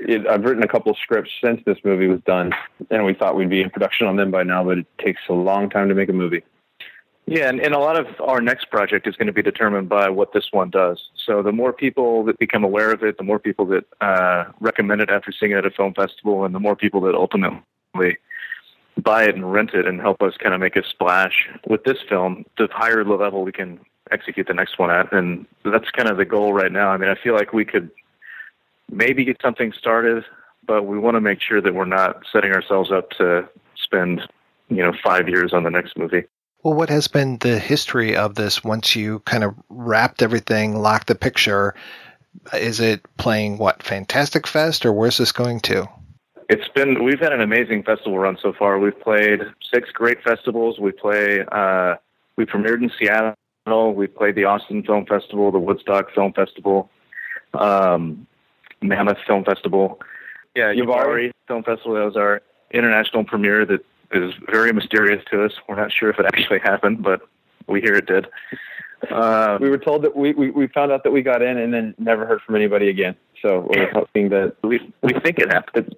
it, 0.08 0.26
I've 0.26 0.44
written 0.44 0.62
a 0.62 0.68
couple 0.68 0.92
of 0.92 0.98
scripts 0.98 1.30
since 1.42 1.60
this 1.64 1.78
movie 1.84 2.06
was 2.06 2.20
done, 2.22 2.52
and 2.90 3.04
we 3.04 3.14
thought 3.14 3.36
we'd 3.36 3.50
be 3.50 3.62
in 3.62 3.70
production 3.70 4.06
on 4.06 4.16
them 4.16 4.30
by 4.30 4.42
now, 4.42 4.64
but 4.64 4.78
it 4.78 4.86
takes 4.98 5.20
a 5.28 5.32
long 5.32 5.70
time 5.70 5.88
to 5.88 5.94
make 5.94 6.08
a 6.08 6.12
movie. 6.12 6.42
Yeah, 7.26 7.48
and, 7.48 7.60
and 7.60 7.74
a 7.74 7.78
lot 7.78 7.96
of 7.96 8.06
our 8.20 8.40
next 8.40 8.70
project 8.70 9.06
is 9.06 9.14
going 9.14 9.28
to 9.28 9.32
be 9.32 9.42
determined 9.42 9.88
by 9.88 10.08
what 10.08 10.32
this 10.32 10.48
one 10.50 10.70
does. 10.70 11.10
So 11.26 11.42
the 11.42 11.52
more 11.52 11.72
people 11.72 12.24
that 12.24 12.38
become 12.38 12.64
aware 12.64 12.92
of 12.92 13.04
it, 13.04 13.18
the 13.18 13.24
more 13.24 13.38
people 13.38 13.66
that 13.66 13.84
uh, 14.00 14.46
recommend 14.58 15.00
it 15.00 15.10
after 15.10 15.30
seeing 15.30 15.52
it 15.52 15.58
at 15.58 15.66
a 15.66 15.70
film 15.70 15.94
festival, 15.94 16.44
and 16.44 16.54
the 16.54 16.58
more 16.58 16.74
people 16.74 17.00
that 17.02 17.14
ultimately 17.14 18.16
buy 19.00 19.24
it 19.24 19.34
and 19.34 19.52
rent 19.52 19.70
it 19.74 19.86
and 19.86 20.00
help 20.00 20.22
us 20.22 20.36
kind 20.38 20.54
of 20.54 20.60
make 20.60 20.76
a 20.76 20.82
splash 20.84 21.48
with 21.68 21.84
this 21.84 21.98
film, 22.08 22.44
the 22.58 22.68
higher 22.72 23.04
the 23.04 23.14
level 23.14 23.44
we 23.44 23.52
can 23.52 23.78
execute 24.10 24.48
the 24.48 24.54
next 24.54 24.78
one 24.78 24.90
at. 24.90 25.12
And 25.12 25.46
that's 25.64 25.90
kind 25.90 26.08
of 26.08 26.16
the 26.16 26.24
goal 26.24 26.52
right 26.52 26.72
now. 26.72 26.90
I 26.90 26.96
mean, 26.96 27.10
I 27.10 27.14
feel 27.14 27.34
like 27.34 27.52
we 27.52 27.64
could 27.64 27.90
maybe 28.90 29.24
get 29.24 29.40
something 29.40 29.72
started, 29.72 30.24
but 30.66 30.84
we 30.84 30.98
want 30.98 31.16
to 31.16 31.20
make 31.20 31.40
sure 31.40 31.60
that 31.60 31.74
we're 31.74 31.84
not 31.84 32.22
setting 32.32 32.52
ourselves 32.52 32.90
up 32.90 33.10
to 33.10 33.48
spend, 33.76 34.22
you 34.68 34.82
know, 34.82 34.92
five 35.02 35.28
years 35.28 35.52
on 35.52 35.64
the 35.64 35.70
next 35.70 35.96
movie. 35.96 36.24
Well, 36.62 36.74
what 36.74 36.90
has 36.90 37.08
been 37.08 37.38
the 37.38 37.58
history 37.58 38.14
of 38.14 38.34
this 38.34 38.62
once 38.62 38.94
you 38.94 39.20
kind 39.20 39.44
of 39.44 39.54
wrapped 39.70 40.20
everything, 40.22 40.76
locked 40.76 41.06
the 41.06 41.14
picture? 41.14 41.74
Is 42.52 42.80
it 42.80 43.00
playing 43.16 43.58
what 43.58 43.82
Fantastic 43.82 44.46
Fest, 44.46 44.84
or 44.84 44.92
where's 44.92 45.16
this 45.16 45.32
going 45.32 45.60
to? 45.60 45.88
It's 46.50 46.68
been 46.68 47.02
we've 47.02 47.20
had 47.20 47.32
an 47.32 47.40
amazing 47.40 47.84
festival 47.84 48.18
run 48.18 48.36
so 48.40 48.52
far. 48.52 48.78
We've 48.78 48.98
played 49.00 49.40
six 49.72 49.90
great 49.90 50.22
festivals. 50.22 50.78
We 50.78 50.92
play 50.92 51.44
uh, 51.50 51.94
we 52.36 52.44
premiered 52.44 52.82
in 52.82 52.90
Seattle. 52.98 53.94
We 53.94 54.06
played 54.06 54.34
the 54.34 54.44
Austin 54.44 54.82
Film 54.82 55.06
Festival, 55.06 55.50
the 55.52 55.58
Woodstock 55.58 56.12
Film 56.12 56.32
Festival, 56.32 56.90
um, 57.54 58.26
Mammoth 58.82 59.18
Film 59.26 59.44
Festival. 59.44 60.00
Yeah, 60.54 60.72
Uvalde 60.72 61.32
Film 61.46 61.62
Festival. 61.62 61.94
That 61.94 62.04
was 62.04 62.16
our 62.16 62.42
international 62.70 63.24
premiere 63.24 63.64
that 63.66 63.84
is 64.12 64.34
very 64.50 64.72
mysterious 64.72 65.24
to 65.30 65.44
us. 65.44 65.52
We're 65.68 65.76
not 65.76 65.92
sure 65.92 66.10
if 66.10 66.18
it 66.18 66.26
actually 66.26 66.58
happened, 66.58 67.02
but 67.02 67.22
we 67.66 67.80
hear 67.80 67.94
it 67.94 68.06
did. 68.06 68.26
Uh, 69.10 69.58
we 69.60 69.70
were 69.70 69.78
told 69.78 70.02
that 70.02 70.14
we, 70.16 70.34
we, 70.34 70.50
we 70.50 70.66
found 70.66 70.92
out 70.92 71.04
that 71.04 71.10
we 71.10 71.22
got 71.22 71.40
in 71.40 71.56
and 71.56 71.72
then 71.72 71.94
never 71.98 72.26
heard 72.26 72.40
from 72.42 72.54
anybody 72.54 72.88
again. 72.88 73.16
So 73.40 73.66
we're 73.70 73.90
hoping 73.92 74.28
that 74.30 74.56
we 74.62 74.92
we 75.02 75.14
think 75.20 75.38
it 75.38 75.50
happened. 75.50 75.96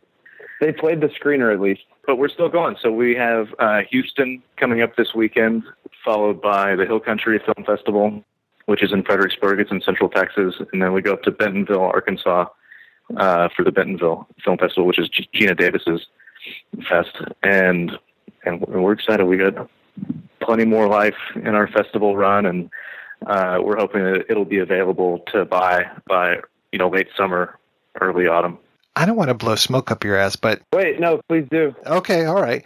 They 0.61 0.73
played 0.73 1.01
the 1.01 1.09
screener 1.09 1.53
at 1.53 1.61
least, 1.61 1.83
but 2.07 2.17
we're 2.17 2.29
still 2.29 2.49
going. 2.49 2.77
So 2.81 2.93
we 2.93 3.17
have 3.17 3.49
uh, 3.59 3.81
Houston 3.91 4.41
coming 4.57 4.81
up 4.81 4.95
this 4.95 5.13
weekend, 5.13 5.65
followed 6.05 6.41
by 6.41 6.77
the 6.77 6.87
Hill 6.87 7.01
Country 7.01 7.41
Film 7.41 7.67
Festival, 7.67 8.23
which 8.67 8.81
is 8.81 8.93
in 8.93 9.03
Fredericksburg. 9.03 9.59
It's 9.59 9.73
in 9.73 9.81
Central 9.81 10.09
Texas, 10.09 10.55
and 10.73 10.81
then 10.81 10.93
we 10.93 11.03
go 11.03 11.15
up 11.15 11.23
to 11.25 11.33
Bentonville, 11.33 11.83
Arkansas, 11.83 12.47
uh, 13.17 13.49
for 13.55 13.65
the 13.65 13.73
Bentonville 13.73 14.27
Film 14.45 14.59
Festival, 14.59 14.87
which 14.87 14.99
is 14.99 15.09
Geena 15.35 15.57
Davis's 15.57 16.07
fest, 16.89 17.17
and 17.43 17.93
and 18.45 18.61
we're 18.61 18.93
excited. 18.93 19.25
We 19.25 19.37
got 19.37 19.69
plenty 20.41 20.65
more 20.65 20.89
life 20.89 21.17
in 21.37 21.55
our 21.55 21.69
festival 21.69 22.17
run, 22.17 22.47
and 22.47 22.71
uh, 23.27 23.59
we're 23.63 23.77
hoping 23.77 24.03
that 24.05 24.27
it'll 24.29 24.45
be 24.45 24.59
available 24.59 25.21
to 25.33 25.45
buy 25.45 25.85
by 26.09 26.37
you 26.73 26.79
know 26.79 26.89
late 26.89 27.09
summer, 27.17 27.59
early 28.01 28.27
autumn. 28.27 28.59
I 28.95 29.07
don't 29.07 29.17
want 29.17 29.29
to 29.29 29.35
blow 29.35 29.55
smoke 29.55 29.91
up 29.91 30.05
your 30.05 30.17
ass, 30.17 30.37
but 30.37 30.61
wait, 30.73 31.01
no, 31.01 31.21
please 31.29 31.47
do. 31.51 31.75
Okay, 31.87 32.27
all 32.27 32.41
right. 32.41 32.65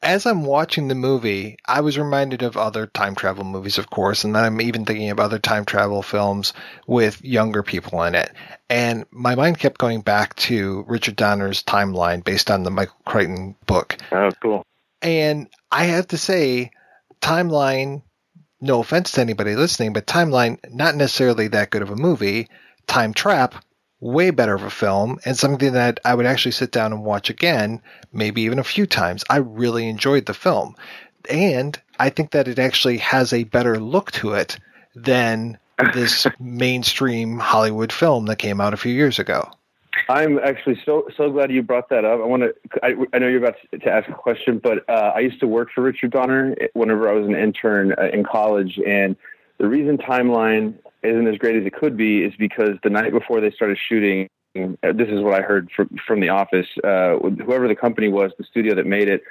As 0.00 0.26
I'm 0.26 0.44
watching 0.44 0.88
the 0.88 0.94
movie, 0.94 1.56
I 1.66 1.80
was 1.80 1.98
reminded 1.98 2.42
of 2.42 2.56
other 2.56 2.86
time 2.86 3.16
travel 3.16 3.44
movies, 3.44 3.78
of 3.78 3.90
course, 3.90 4.22
and 4.22 4.36
I'm 4.36 4.60
even 4.60 4.84
thinking 4.84 5.10
of 5.10 5.18
other 5.18 5.38
time 5.40 5.64
travel 5.64 6.02
films 6.02 6.52
with 6.86 7.24
younger 7.24 7.62
people 7.64 8.02
in 8.04 8.14
it. 8.14 8.32
And 8.70 9.06
my 9.10 9.34
mind 9.34 9.58
kept 9.58 9.78
going 9.78 10.02
back 10.02 10.36
to 10.36 10.84
Richard 10.86 11.16
Donner's 11.16 11.62
timeline 11.64 12.22
based 12.22 12.50
on 12.50 12.62
the 12.62 12.70
Michael 12.70 12.96
Crichton 13.06 13.56
book. 13.66 13.96
Oh, 14.12 14.30
cool. 14.40 14.64
And 15.02 15.48
I 15.70 15.84
have 15.84 16.08
to 16.08 16.18
say, 16.18 16.70
Timeline, 17.20 18.02
no 18.60 18.80
offense 18.80 19.12
to 19.12 19.20
anybody 19.20 19.56
listening, 19.56 19.92
but 19.92 20.06
Timeline, 20.06 20.58
not 20.70 20.94
necessarily 20.94 21.48
that 21.48 21.70
good 21.70 21.82
of 21.82 21.90
a 21.90 21.96
movie. 21.96 22.48
Time 22.86 23.12
Trap, 23.12 23.64
way 24.00 24.30
better 24.30 24.54
of 24.54 24.62
a 24.62 24.70
film 24.70 25.18
and 25.24 25.36
something 25.36 25.72
that 25.72 26.00
I 26.04 26.14
would 26.14 26.26
actually 26.26 26.52
sit 26.52 26.70
down 26.70 26.92
and 26.92 27.04
watch 27.04 27.30
again, 27.30 27.82
maybe 28.12 28.42
even 28.42 28.58
a 28.58 28.64
few 28.64 28.86
times. 28.86 29.24
I 29.28 29.38
really 29.38 29.88
enjoyed 29.88 30.26
the 30.26 30.34
film. 30.34 30.76
And 31.28 31.78
I 31.98 32.10
think 32.10 32.30
that 32.30 32.48
it 32.48 32.58
actually 32.58 32.98
has 32.98 33.32
a 33.32 33.44
better 33.44 33.78
look 33.78 34.12
to 34.12 34.32
it 34.34 34.58
than 34.94 35.58
this 35.94 36.26
mainstream 36.40 37.38
Hollywood 37.38 37.92
film 37.92 38.26
that 38.26 38.36
came 38.36 38.60
out 38.60 38.72
a 38.72 38.78
few 38.78 38.92
years 38.92 39.18
ago. 39.18 39.50
I'm 40.08 40.38
actually 40.38 40.80
so 40.86 41.06
so 41.16 41.30
glad 41.30 41.50
you 41.50 41.62
brought 41.62 41.90
that 41.90 42.04
up. 42.04 42.20
I 42.20 42.24
want 42.24 42.42
to. 42.42 42.54
I, 42.82 42.94
I, 43.12 43.18
know 43.18 43.26
you're 43.26 43.44
about 43.44 43.56
to 43.72 43.90
ask 43.90 44.08
a 44.08 44.14
question, 44.14 44.58
but 44.58 44.88
uh, 44.88 45.12
I 45.14 45.18
used 45.18 45.40
to 45.40 45.46
work 45.46 45.68
for 45.74 45.82
Richard 45.82 46.12
Donner 46.12 46.54
whenever 46.72 47.10
I 47.10 47.12
was 47.12 47.26
an 47.26 47.34
intern 47.34 47.94
uh, 47.98 48.04
in 48.12 48.24
college, 48.24 48.78
and 48.86 49.16
the 49.58 49.68
reason 49.68 49.98
Timeline 49.98 50.74
isn't 51.02 51.26
as 51.26 51.36
great 51.36 51.56
as 51.56 51.66
it 51.66 51.74
could 51.74 51.96
be 51.96 52.22
is 52.24 52.34
because 52.38 52.76
the 52.82 52.90
night 52.90 53.12
before 53.12 53.40
they 53.40 53.50
started 53.50 53.78
shooting, 53.88 54.28
uh, 54.56 54.92
this 54.92 55.08
is 55.08 55.20
what 55.20 55.34
I 55.34 55.42
heard 55.42 55.70
from 55.74 55.90
from 56.06 56.20
the 56.20 56.30
office. 56.30 56.66
Uh, 56.82 57.18
whoever 57.18 57.68
the 57.68 57.76
company 57.76 58.08
was, 58.08 58.32
the 58.38 58.44
studio 58.44 58.74
that 58.74 58.86
made 58.86 59.08
it, 59.08 59.22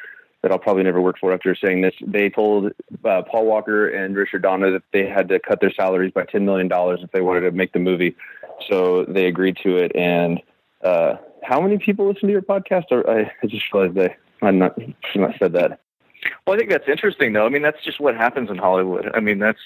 that 0.41 0.51
I'll 0.51 0.59
probably 0.59 0.83
never 0.83 1.01
work 1.01 1.17
for 1.19 1.33
after 1.33 1.55
saying 1.55 1.81
this, 1.81 1.93
they 2.05 2.29
told 2.29 2.71
uh, 3.03 3.21
Paul 3.23 3.45
Walker 3.45 3.89
and 3.89 4.15
Richard 4.15 4.43
Donner 4.43 4.71
that 4.71 4.83
they 4.93 5.07
had 5.07 5.27
to 5.29 5.39
cut 5.39 5.59
their 5.59 5.73
salaries 5.73 6.13
by 6.13 6.23
ten 6.25 6.45
million 6.45 6.67
dollars 6.67 6.99
if 7.03 7.11
they 7.11 7.21
wanted 7.21 7.41
to 7.41 7.51
make 7.51 7.73
the 7.73 7.79
movie. 7.79 8.15
So 8.69 9.05
they 9.05 9.25
agreed 9.27 9.57
to 9.63 9.77
it. 9.77 9.91
And 9.95 10.41
uh, 10.83 11.15
how 11.43 11.61
many 11.61 11.77
people 11.77 12.07
listen 12.07 12.27
to 12.27 12.31
your 12.31 12.41
podcast? 12.41 12.85
I, 12.91 13.31
I 13.43 13.47
just 13.47 13.71
realized 13.73 13.95
they 13.95 14.15
I'm 14.41 14.59
not 14.59 14.77
should 15.11 15.21
not 15.21 15.35
said 15.39 15.53
that. 15.53 15.79
Well, 16.45 16.55
I 16.55 16.57
think 16.57 16.69
that's 16.71 16.87
interesting, 16.87 17.33
though. 17.33 17.45
I 17.45 17.49
mean, 17.49 17.61
that's 17.61 17.83
just 17.83 17.99
what 17.99 18.15
happens 18.15 18.49
in 18.49 18.57
Hollywood. 18.57 19.11
I 19.13 19.19
mean, 19.19 19.39
that's 19.39 19.59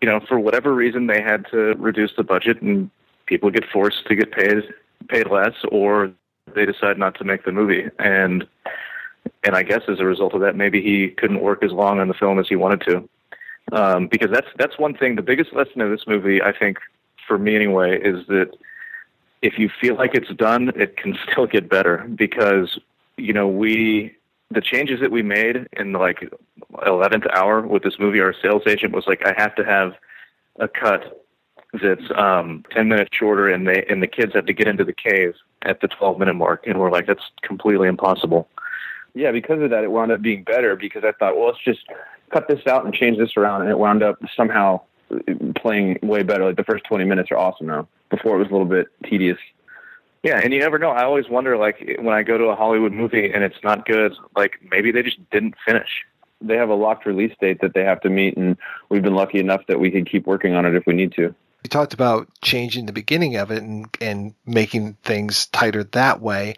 you 0.00 0.08
know, 0.08 0.20
for 0.20 0.38
whatever 0.38 0.74
reason, 0.74 1.06
they 1.06 1.22
had 1.22 1.46
to 1.50 1.74
reduce 1.78 2.12
the 2.16 2.24
budget, 2.24 2.60
and 2.62 2.90
people 3.26 3.50
get 3.50 3.64
forced 3.72 4.06
to 4.06 4.14
get 4.14 4.32
paid 4.32 4.62
paid 5.08 5.30
less, 5.30 5.54
or 5.70 6.12
they 6.54 6.64
decide 6.64 6.98
not 6.98 7.16
to 7.16 7.24
make 7.24 7.44
the 7.44 7.52
movie. 7.52 7.88
And 7.98 8.46
and 9.42 9.56
I 9.56 9.62
guess 9.62 9.82
as 9.88 10.00
a 10.00 10.04
result 10.04 10.34
of 10.34 10.40
that, 10.40 10.56
maybe 10.56 10.82
he 10.82 11.08
couldn't 11.08 11.40
work 11.40 11.62
as 11.62 11.72
long 11.72 12.00
on 12.00 12.08
the 12.08 12.14
film 12.14 12.38
as 12.38 12.48
he 12.48 12.56
wanted 12.56 12.82
to. 12.82 13.08
Um, 13.72 14.08
because 14.08 14.30
that's 14.30 14.48
that's 14.58 14.78
one 14.78 14.94
thing. 14.94 15.16
The 15.16 15.22
biggest 15.22 15.52
lesson 15.52 15.80
of 15.80 15.90
this 15.90 16.06
movie, 16.06 16.42
I 16.42 16.52
think, 16.56 16.78
for 17.26 17.38
me 17.38 17.56
anyway, 17.56 17.98
is 18.00 18.26
that 18.26 18.56
if 19.42 19.58
you 19.58 19.70
feel 19.80 19.96
like 19.96 20.14
it's 20.14 20.32
done, 20.34 20.72
it 20.76 20.96
can 20.96 21.16
still 21.30 21.46
get 21.46 21.68
better. 21.68 22.06
Because 22.14 22.78
you 23.16 23.32
know 23.32 23.48
we 23.48 24.14
the 24.54 24.60
changes 24.60 25.00
that 25.00 25.10
we 25.10 25.22
made 25.22 25.68
in 25.72 25.92
the 25.92 25.98
like 25.98 26.28
11th 26.72 27.26
hour 27.34 27.62
with 27.62 27.82
this 27.82 27.98
movie, 27.98 28.20
our 28.20 28.34
sales 28.42 28.62
agent 28.66 28.94
was 28.94 29.06
like, 29.06 29.26
I 29.26 29.34
have 29.36 29.54
to 29.56 29.64
have 29.64 29.94
a 30.58 30.68
cut 30.68 31.24
that's 31.82 32.10
um, 32.16 32.64
10 32.70 32.88
minutes 32.88 33.10
shorter, 33.12 33.48
and 33.48 33.66
they 33.66 33.84
and 33.88 34.02
the 34.02 34.06
kids 34.06 34.32
have 34.34 34.46
to 34.46 34.52
get 34.52 34.68
into 34.68 34.84
the 34.84 34.92
cave 34.92 35.34
at 35.62 35.80
the 35.80 35.88
12 35.88 36.18
minute 36.18 36.34
mark, 36.34 36.66
and 36.66 36.78
we're 36.78 36.90
like, 36.90 37.06
that's 37.06 37.24
completely 37.42 37.88
impossible. 37.88 38.48
Yeah, 39.14 39.32
because 39.32 39.62
of 39.62 39.70
that, 39.70 39.84
it 39.84 39.90
wound 39.90 40.12
up 40.12 40.22
being 40.22 40.42
better 40.44 40.76
because 40.76 41.04
I 41.04 41.12
thought, 41.12 41.36
well, 41.36 41.46
let's 41.46 41.62
just 41.64 41.80
cut 42.32 42.48
this 42.48 42.66
out 42.66 42.84
and 42.84 42.94
change 42.94 43.18
this 43.18 43.36
around, 43.36 43.62
and 43.62 43.70
it 43.70 43.78
wound 43.78 44.02
up 44.02 44.18
somehow 44.36 44.80
playing 45.56 45.98
way 46.02 46.22
better. 46.22 46.44
Like 46.44 46.56
the 46.56 46.64
first 46.64 46.84
20 46.84 47.04
minutes 47.04 47.30
are 47.30 47.36
awesome 47.36 47.66
now. 47.66 47.88
Before 48.10 48.36
it 48.36 48.38
was 48.38 48.48
a 48.48 48.52
little 48.52 48.66
bit 48.66 48.88
tedious. 49.04 49.38
Yeah, 50.24 50.40
and 50.42 50.54
you 50.54 50.58
never 50.60 50.78
know. 50.78 50.88
I 50.88 51.04
always 51.04 51.28
wonder, 51.28 51.58
like, 51.58 51.98
when 51.98 52.14
I 52.14 52.22
go 52.22 52.38
to 52.38 52.46
a 52.46 52.56
Hollywood 52.56 52.92
movie 52.92 53.30
and 53.30 53.44
it's 53.44 53.62
not 53.62 53.84
good, 53.84 54.14
like 54.34 54.58
maybe 54.70 54.90
they 54.90 55.02
just 55.02 55.18
didn't 55.30 55.54
finish. 55.66 56.02
They 56.40 56.56
have 56.56 56.70
a 56.70 56.74
locked 56.74 57.04
release 57.04 57.34
date 57.40 57.60
that 57.60 57.74
they 57.74 57.84
have 57.84 58.00
to 58.00 58.10
meet, 58.10 58.36
and 58.38 58.56
we've 58.88 59.02
been 59.02 59.14
lucky 59.14 59.38
enough 59.38 59.60
that 59.68 59.78
we 59.78 59.90
can 59.90 60.06
keep 60.06 60.26
working 60.26 60.54
on 60.54 60.64
it 60.64 60.74
if 60.74 60.86
we 60.86 60.94
need 60.94 61.12
to. 61.12 61.22
You 61.22 61.68
talked 61.68 61.92
about 61.92 62.28
changing 62.40 62.86
the 62.86 62.92
beginning 62.92 63.36
of 63.36 63.50
it 63.50 63.62
and, 63.62 63.86
and 64.00 64.34
making 64.46 64.94
things 65.02 65.46
tighter 65.46 65.84
that 65.84 66.22
way. 66.22 66.56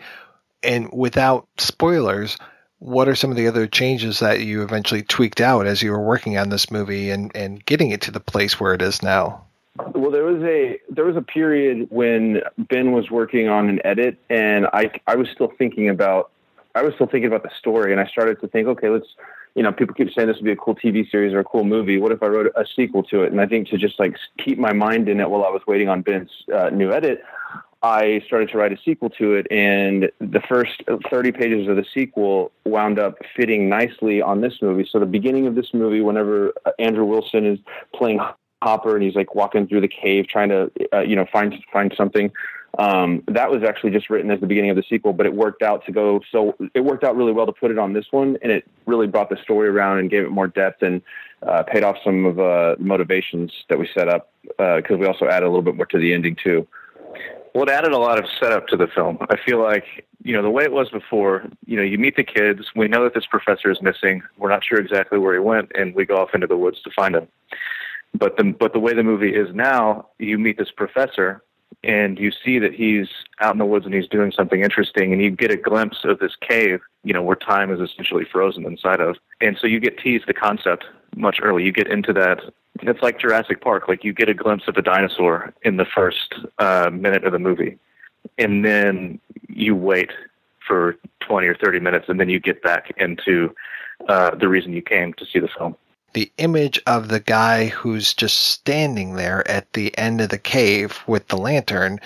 And 0.63 0.93
without 0.93 1.49
spoilers, 1.59 2.37
what 2.79 3.09
are 3.09 3.17
some 3.17 3.31
of 3.31 3.37
the 3.37 3.49
other 3.49 3.67
changes 3.67 4.21
that 4.21 4.41
you 4.41 4.63
eventually 4.63 5.03
tweaked 5.03 5.41
out 5.41 5.67
as 5.67 5.83
you 5.83 5.91
were 5.91 6.03
working 6.03 6.39
on 6.39 6.51
this 6.51 6.71
movie 6.71 7.11
and, 7.11 7.35
and 7.35 7.65
getting 7.65 7.91
it 7.91 8.03
to 8.03 8.11
the 8.13 8.21
place 8.21 8.61
where 8.61 8.75
it 8.75 8.83
is 8.83 9.03
now? 9.03 9.46
Well, 9.95 10.11
there 10.11 10.25
was 10.25 10.43
a 10.43 10.79
there 10.89 11.05
was 11.05 11.17
a 11.17 11.23
period 11.23 11.89
when 11.91 12.43
Ben 12.57 12.93
was 12.93 13.11
working 13.11 13.49
on 13.49 13.69
an 13.69 13.81
edit, 13.85 14.19
and 14.31 14.67
I 14.73 14.91
I 15.07 15.17
was 15.17 15.29
still 15.29 15.53
thinking 15.59 15.89
about 15.89 16.31
I 16.75 16.83
was 16.83 16.95
still 16.95 17.07
thinking 17.07 17.27
about 17.27 17.43
the 17.43 17.51
story, 17.59 17.93
and 17.93 18.01
I 18.01 18.07
started 18.07 18.41
to 18.41 18.49
think, 18.49 18.69
okay, 18.69 18.89
let's 18.89 19.09
you 19.55 19.63
know, 19.63 19.73
people 19.73 19.95
keep 19.95 20.13
saying 20.13 20.29
this 20.29 20.37
would 20.37 20.45
be 20.45 20.53
a 20.53 20.57
cool 20.57 20.75
TV 20.75 21.11
series 21.11 21.33
or 21.33 21.41
a 21.41 21.45
cool 21.45 21.65
movie. 21.65 21.99
What 21.99 22.13
if 22.13 22.23
I 22.23 22.27
wrote 22.27 22.53
a 22.55 22.67
sequel 22.77 23.03
to 23.05 23.23
it? 23.23 23.33
And 23.33 23.41
I 23.41 23.47
think 23.47 23.69
to 23.69 23.79
just 23.79 23.99
like 23.99 24.15
keep 24.39 24.59
my 24.59 24.75
mind 24.75 25.09
in 25.09 25.19
it 25.19 25.31
while 25.31 25.45
I 25.45 25.49
was 25.49 25.63
waiting 25.67 25.89
on 25.89 26.03
Ben's 26.03 26.31
uh, 26.55 26.69
new 26.69 26.93
edit, 26.93 27.23
I 27.83 28.23
started 28.27 28.51
to 28.51 28.59
write 28.59 28.73
a 28.73 28.79
sequel 28.85 29.09
to 29.11 29.35
it, 29.35 29.47
and 29.51 30.11
the 30.19 30.41
first 30.49 30.83
30 31.11 31.33
pages 31.33 31.69
of 31.69 31.77
the 31.77 31.87
sequel 31.95 32.53
wound 32.65 32.99
up 32.99 33.17
fitting 33.35 33.69
nicely 33.69 34.21
on 34.21 34.43
this 34.43 34.61
movie. 34.61 34.87
So 34.91 34.99
the 34.99 35.07
beginning 35.07 35.47
of 35.47 35.55
this 35.55 35.73
movie, 35.73 36.01
whenever 36.03 36.53
Andrew 36.79 37.05
Wilson 37.05 37.47
is 37.47 37.59
playing 37.95 38.21
Hopper 38.63 38.95
and 38.95 39.05
he's 39.05 39.15
like 39.15 39.35
walking 39.35 39.67
through 39.67 39.83
the 39.83 39.89
cave 39.89 40.29
trying 40.29 40.49
to 40.49 40.71
uh, 40.93 41.01
you 41.01 41.17
know 41.17 41.27
find 41.33 41.55
find 41.73 41.93
something. 41.97 42.33
Um, 42.79 43.23
that 43.29 43.51
was 43.51 43.63
actually 43.63 43.91
just 43.91 44.11
written 44.11 44.31
as 44.31 44.41
the 44.41 44.47
beginning 44.47 44.71
of 44.71 44.77
the 44.77 44.85
sequel, 44.89 45.15
but 45.15 45.25
it 45.25 45.35
worked 45.35 45.63
out 45.63 45.85
to 45.87 45.93
go 45.93 46.21
so 46.31 46.55
it 46.75 46.81
worked 46.81 47.05
out 47.05 47.17
really 47.17 47.33
well 47.33 47.47
to 47.47 47.53
put 47.53 47.71
it 47.71 47.79
on 47.79 47.93
this 47.93 48.07
one, 48.11 48.39
and 48.43 48.53
it 48.53 48.67
really 48.87 49.07
brought 49.07 49.31
the 49.31 49.37
story 49.43 49.69
around 49.69 49.99
and 49.99 50.11
gave 50.11 50.25
it 50.25 50.31
more 50.31 50.47
depth 50.47 50.83
and 50.83 51.03
uh, 51.43 51.63
paid 51.63 51.85
off 51.85 51.97
some 52.03 52.25
of 52.25 52.39
uh, 52.39 52.77
the 52.77 52.85
motivations 52.85 53.53
that 53.69 53.79
we 53.79 53.89
set 53.93 54.09
up 54.09 54.31
because 54.43 54.95
uh, 54.95 54.99
we 54.99 55.07
also 55.07 55.27
added 55.27 55.47
a 55.47 55.49
little 55.49 55.63
bit 55.63 55.77
more 55.77 55.87
to 55.87 55.99
the 55.99 56.13
ending 56.15 56.37
too. 56.43 56.67
Well, 57.55 57.65
it 57.65 57.71
added 57.71 57.93
a 57.93 57.99
lot 57.99 58.19
of 58.19 58.27
setup 58.39 58.67
to 58.69 58.77
the 58.77 58.87
film. 58.87 59.19
I 59.31 59.37
feel 59.37 59.63
like, 59.63 60.07
you 60.23 60.35
know, 60.35 60.43
the 60.43 60.51
way 60.51 60.65
it 60.65 60.73
was 60.73 60.91
before, 60.91 61.47
you 61.65 61.77
know, 61.77 61.83
you 61.83 61.97
meet 61.97 62.17
the 62.17 62.25
kids. 62.25 62.67
We 62.77 62.87
know 62.87 63.05
that 63.05 63.15
this 63.15 63.25
professor 63.25 63.71
is 63.71 63.81
missing. 63.81 64.23
We're 64.37 64.51
not 64.51 64.63
sure 64.63 64.79
exactly 64.79 65.19
where 65.19 65.33
he 65.33 65.41
went, 65.41 65.73
and 65.75 65.95
we 65.95 66.05
go 66.05 66.19
off 66.19 66.35
into 66.35 66.47
the 66.47 66.57
woods 66.57 66.83
to 66.83 66.91
find 66.91 67.15
him 67.15 67.29
But 68.19 68.37
the 68.37 68.45
but 68.45 68.73
the 68.73 68.81
way 68.81 68.95
the 68.95 69.03
movie 69.03 69.35
is 69.35 69.55
now, 69.55 70.09
you 70.19 70.39
meet 70.39 70.59
this 70.59 70.71
professor 70.71 71.43
and 71.83 72.19
you 72.19 72.31
see 72.45 72.59
that 72.59 72.73
he's 72.73 73.09
out 73.41 73.53
in 73.53 73.59
the 73.59 73.67
woods 73.67 73.85
and 73.85 73.95
he's 73.95 74.09
doing 74.09 74.33
something 74.33 74.63
interesting 74.63 75.13
and 75.13 75.21
you 75.21 75.31
get 75.31 75.51
a 75.51 75.57
glimpse 75.57 75.99
of 76.05 76.19
this 76.19 76.35
cave, 76.41 76.81
you 77.05 77.13
know, 77.13 77.23
where 77.23 77.37
time 77.37 77.71
is 77.71 77.81
essentially 77.81 78.25
frozen 78.25 78.65
inside 78.65 79.01
of. 79.01 79.17
And 79.41 79.59
so 79.59 79.67
you 79.67 79.81
get 79.81 79.99
teased 79.99 80.27
the 80.27 80.35
concept 80.35 80.85
much 81.17 81.39
early. 81.43 81.65
You 81.65 81.73
get 81.73 81.89
into 81.89 82.13
that 82.15 82.41
it's 82.83 83.03
like 83.03 83.19
Jurassic 83.19 83.61
Park, 83.61 83.89
like 83.89 84.05
you 84.05 84.13
get 84.13 84.29
a 84.29 84.35
glimpse 84.35 84.69
of 84.69 84.77
a 84.77 84.83
dinosaur 84.83 85.55
in 85.63 85.77
the 85.77 85.85
first 85.85 86.35
uh, 86.59 86.91
minute 86.93 87.25
of 87.25 87.33
the 87.33 87.39
movie. 87.39 87.79
And 88.39 88.65
then 88.65 89.21
you 89.49 89.75
wait 89.75 90.11
for 90.67 90.97
20 91.21 91.47
or 91.47 91.55
30 91.55 91.81
minutes 91.81 92.07
and 92.09 92.21
then 92.21 92.29
you 92.29 92.41
get 92.41 92.63
back 92.63 92.93
into 92.99 93.55
uh, 94.09 94.35
the 94.35 94.49
reason 94.49 94.73
you 94.73 94.83
came 94.83 95.13
to 95.15 95.25
see 95.25 95.39
the 95.39 95.49
film 95.49 95.77
the 96.17 96.33
image 96.39 96.81
of 96.87 97.09
the 97.09 97.21
guy 97.21 97.67
who's 97.67 98.15
just 98.15 98.39
standing 98.39 99.17
there 99.17 99.47
at 99.47 99.71
the 99.75 99.97
end 99.99 100.19
of 100.19 100.31
the 100.31 100.39
cave 100.39 100.99
with 101.07 101.29
the 101.29 101.37
lantern 101.37 102.01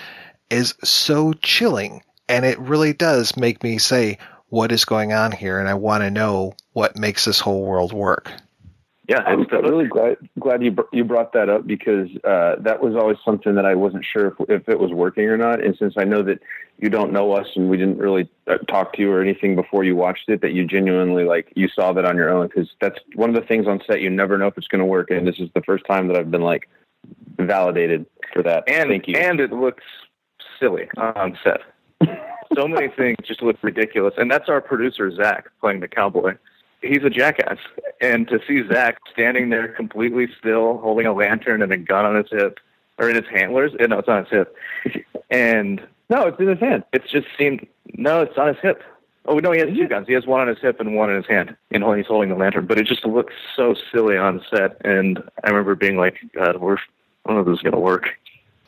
is 0.49 0.75
so 0.83 1.31
chilling. 1.31 2.03
And 2.27 2.43
it 2.43 2.59
really 2.59 2.91
does 2.91 3.37
make 3.37 3.63
me 3.63 3.77
say, 3.77 4.17
what 4.49 4.73
is 4.73 4.83
going 4.83 5.13
on 5.13 5.31
here? 5.31 5.59
And 5.59 5.69
I 5.69 5.75
want 5.75 6.03
to 6.03 6.11
know 6.11 6.55
what 6.73 6.97
makes 6.97 7.23
this 7.23 7.39
whole 7.39 7.63
world 7.63 7.93
work. 7.93 8.29
Yeah, 9.09 9.23
I'm 9.25 9.45
really 9.49 9.87
glad 9.87 10.17
glad 10.39 10.63
you 10.63 10.75
you 10.93 11.03
brought 11.03 11.33
that 11.33 11.49
up 11.49 11.65
because 11.65 12.07
uh, 12.23 12.55
that 12.59 12.81
was 12.83 12.95
always 12.95 13.17
something 13.25 13.55
that 13.55 13.65
I 13.65 13.73
wasn't 13.73 14.05
sure 14.05 14.27
if, 14.27 14.49
if 14.49 14.69
it 14.69 14.79
was 14.79 14.91
working 14.91 15.25
or 15.25 15.37
not. 15.37 15.63
And 15.63 15.75
since 15.75 15.95
I 15.97 16.03
know 16.03 16.21
that 16.23 16.39
you 16.77 16.89
don't 16.89 17.11
know 17.11 17.33
us 17.33 17.47
and 17.55 17.69
we 17.69 17.77
didn't 17.77 17.97
really 17.97 18.29
uh, 18.47 18.57
talk 18.69 18.93
to 18.93 19.01
you 19.01 19.11
or 19.11 19.21
anything 19.21 19.55
before 19.55 19.83
you 19.83 19.95
watched 19.95 20.29
it, 20.29 20.41
that 20.41 20.53
you 20.53 20.65
genuinely 20.67 21.23
like 21.23 21.51
you 21.55 21.67
saw 21.67 21.91
that 21.93 22.05
on 22.05 22.15
your 22.15 22.29
own 22.29 22.47
because 22.47 22.69
that's 22.79 22.99
one 23.15 23.29
of 23.29 23.35
the 23.35 23.41
things 23.41 23.67
on 23.67 23.81
set 23.87 24.01
you 24.01 24.09
never 24.09 24.37
know 24.37 24.47
if 24.47 24.57
it's 24.57 24.67
going 24.67 24.79
to 24.79 24.85
work. 24.85 25.09
And 25.09 25.27
this 25.27 25.39
is 25.39 25.49
the 25.55 25.63
first 25.63 25.83
time 25.85 26.07
that 26.07 26.15
I've 26.15 26.29
been 26.29 26.43
like 26.43 26.69
validated 27.37 28.05
for 28.31 28.43
that. 28.43 28.63
And 28.67 28.89
Thank 28.89 29.07
you. 29.07 29.15
and 29.17 29.39
it 29.39 29.51
looks 29.51 29.83
silly 30.59 30.87
on 30.97 31.37
set. 31.43 31.61
so 32.55 32.67
many 32.67 32.87
things 32.89 33.17
just 33.23 33.41
look 33.41 33.57
ridiculous, 33.63 34.13
and 34.17 34.29
that's 34.29 34.47
our 34.47 34.61
producer 34.61 35.11
Zach 35.11 35.47
playing 35.59 35.79
the 35.79 35.87
cowboy 35.87 36.37
he's 36.81 37.03
a 37.03 37.09
jackass. 37.09 37.57
And 37.99 38.27
to 38.27 38.39
see 38.47 38.67
Zach 38.67 38.97
standing 39.11 39.49
there 39.49 39.67
completely 39.69 40.27
still, 40.37 40.77
holding 40.79 41.05
a 41.05 41.13
lantern 41.13 41.61
and 41.61 41.71
a 41.71 41.77
gun 41.77 42.05
on 42.05 42.15
his 42.15 42.29
hip, 42.29 42.59
or 42.97 43.09
in 43.09 43.15
his 43.15 43.25
handlers, 43.31 43.71
eh, 43.79 43.87
no, 43.87 43.99
it's 43.99 44.07
on 44.07 44.25
his 44.25 44.29
hip, 44.29 44.55
and 45.29 45.81
no, 46.09 46.27
it's 46.27 46.39
in 46.39 46.47
his 46.47 46.59
hand. 46.59 46.83
It 46.93 47.05
just 47.05 47.27
seemed 47.37 47.65
no, 47.95 48.21
it's 48.21 48.37
on 48.37 48.47
his 48.47 48.57
hip. 48.61 48.83
Oh 49.25 49.37
no, 49.37 49.51
he 49.51 49.59
has 49.59 49.69
two 49.69 49.87
guns. 49.87 50.07
He 50.07 50.13
has 50.13 50.25
one 50.25 50.41
on 50.41 50.47
his 50.47 50.59
hip 50.59 50.79
and 50.79 50.95
one 50.95 51.09
in 51.09 51.15
his 51.15 51.27
hand, 51.27 51.55
and 51.71 51.83
he's 51.95 52.07
holding 52.07 52.29
the 52.29 52.35
lantern. 52.35 52.65
But 52.65 52.79
it 52.79 52.85
just 52.85 53.05
looks 53.05 53.33
so 53.55 53.75
silly 53.91 54.17
on 54.17 54.41
set, 54.49 54.77
and 54.83 55.23
I 55.43 55.49
remember 55.49 55.75
being 55.75 55.97
like, 55.97 56.17
God, 56.33 56.57
we're, 56.57 56.77
I 56.77 56.79
don't 57.27 57.35
know 57.35 57.41
if 57.41 57.47
this 57.47 57.57
is 57.57 57.63
gonna 57.63 57.79
work. 57.79 58.09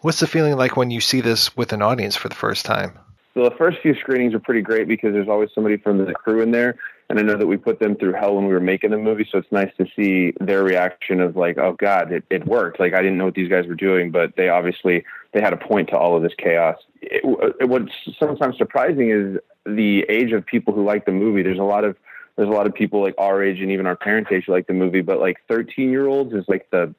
What's 0.02 0.20
the 0.20 0.28
feeling 0.28 0.58
like 0.58 0.78
when 0.78 0.92
you 0.92 1.02
see 1.02 1.22
this 1.22 1.56
with 1.56 1.74
an 1.74 1.82
audience 1.82 2.16
for 2.16 2.30
the 2.30 2.36
first 2.36 2.66
time? 2.66 2.98
So 3.34 3.44
the 3.44 3.56
first 3.56 3.80
few 3.80 3.96
screenings 3.96 4.34
are 4.34 4.40
pretty 4.40 4.62
great 4.62 4.88
because 4.88 5.14
there's 5.14 5.28
always 5.28 5.50
somebody 5.56 5.78
from 5.78 6.06
the 6.06 6.14
crew 6.14 6.42
in 6.42 6.52
there 6.52 6.78
and 7.10 7.20
I 7.20 7.22
know 7.22 7.38
that 7.38 7.48
we 7.48 7.58
put 7.58 7.80
them 7.80 7.96
through 7.96 8.14
hell 8.14 8.36
when 8.36 8.48
we 8.48 8.54
were 8.54 8.60
making 8.60 8.92
the 8.92 8.98
movie, 8.98 9.28
so 9.30 9.38
it's 9.38 9.52
nice 9.52 9.72
to 9.78 9.86
see 9.96 10.34
their 10.40 10.64
reaction 10.64 11.20
of 11.20 11.36
like, 11.36 11.58
oh 11.58 11.74
God, 11.74 12.12
it, 12.12 12.24
it 12.30 12.46
worked. 12.48 12.80
Like 12.80 12.94
I 12.94 13.02
didn't 13.02 13.18
know 13.18 13.26
what 13.26 13.36
these 13.36 13.50
guys 13.50 13.68
were 13.68 13.76
doing, 13.76 14.12
but 14.12 14.36
they 14.36 14.50
obviously 14.50 15.04
they 15.34 15.42
had 15.42 15.54
a 15.54 15.58
point 15.58 15.90
to 15.90 15.98
all 15.98 16.16
of 16.16 16.24
this 16.24 16.34
chaos. 16.38 16.78
It, 17.02 17.24
it, 17.60 17.68
what's 17.68 17.92
sometimes 18.18 18.58
surprising 18.58 19.10
is 19.10 19.38
the 19.66 20.06
age 20.10 20.32
of 20.32 20.46
people 20.46 20.74
who 20.74 20.84
like 20.84 21.06
the 21.06 21.12
movie. 21.12 21.44
There's 21.44 21.60
a 21.60 21.64
lot 21.64 21.84
of 21.84 21.98
there's 22.36 22.50
a 22.50 22.52
lot 22.52 22.66
of 22.66 22.74
people 22.74 23.02
like 23.02 23.16
our 23.18 23.44
age 23.44 23.60
and 23.60 23.72
even 23.72 23.86
our 23.86 23.96
parents' 23.96 24.32
age 24.32 24.46
who 24.48 24.54
like 24.54 24.68
the 24.68 24.74
movie, 24.74 25.02
but 25.02 25.20
like 25.20 25.38
13 25.50 25.90
year 25.90 26.08
olds 26.08 26.34
is 26.34 26.46
like 26.48 26.68
the 26.72 26.94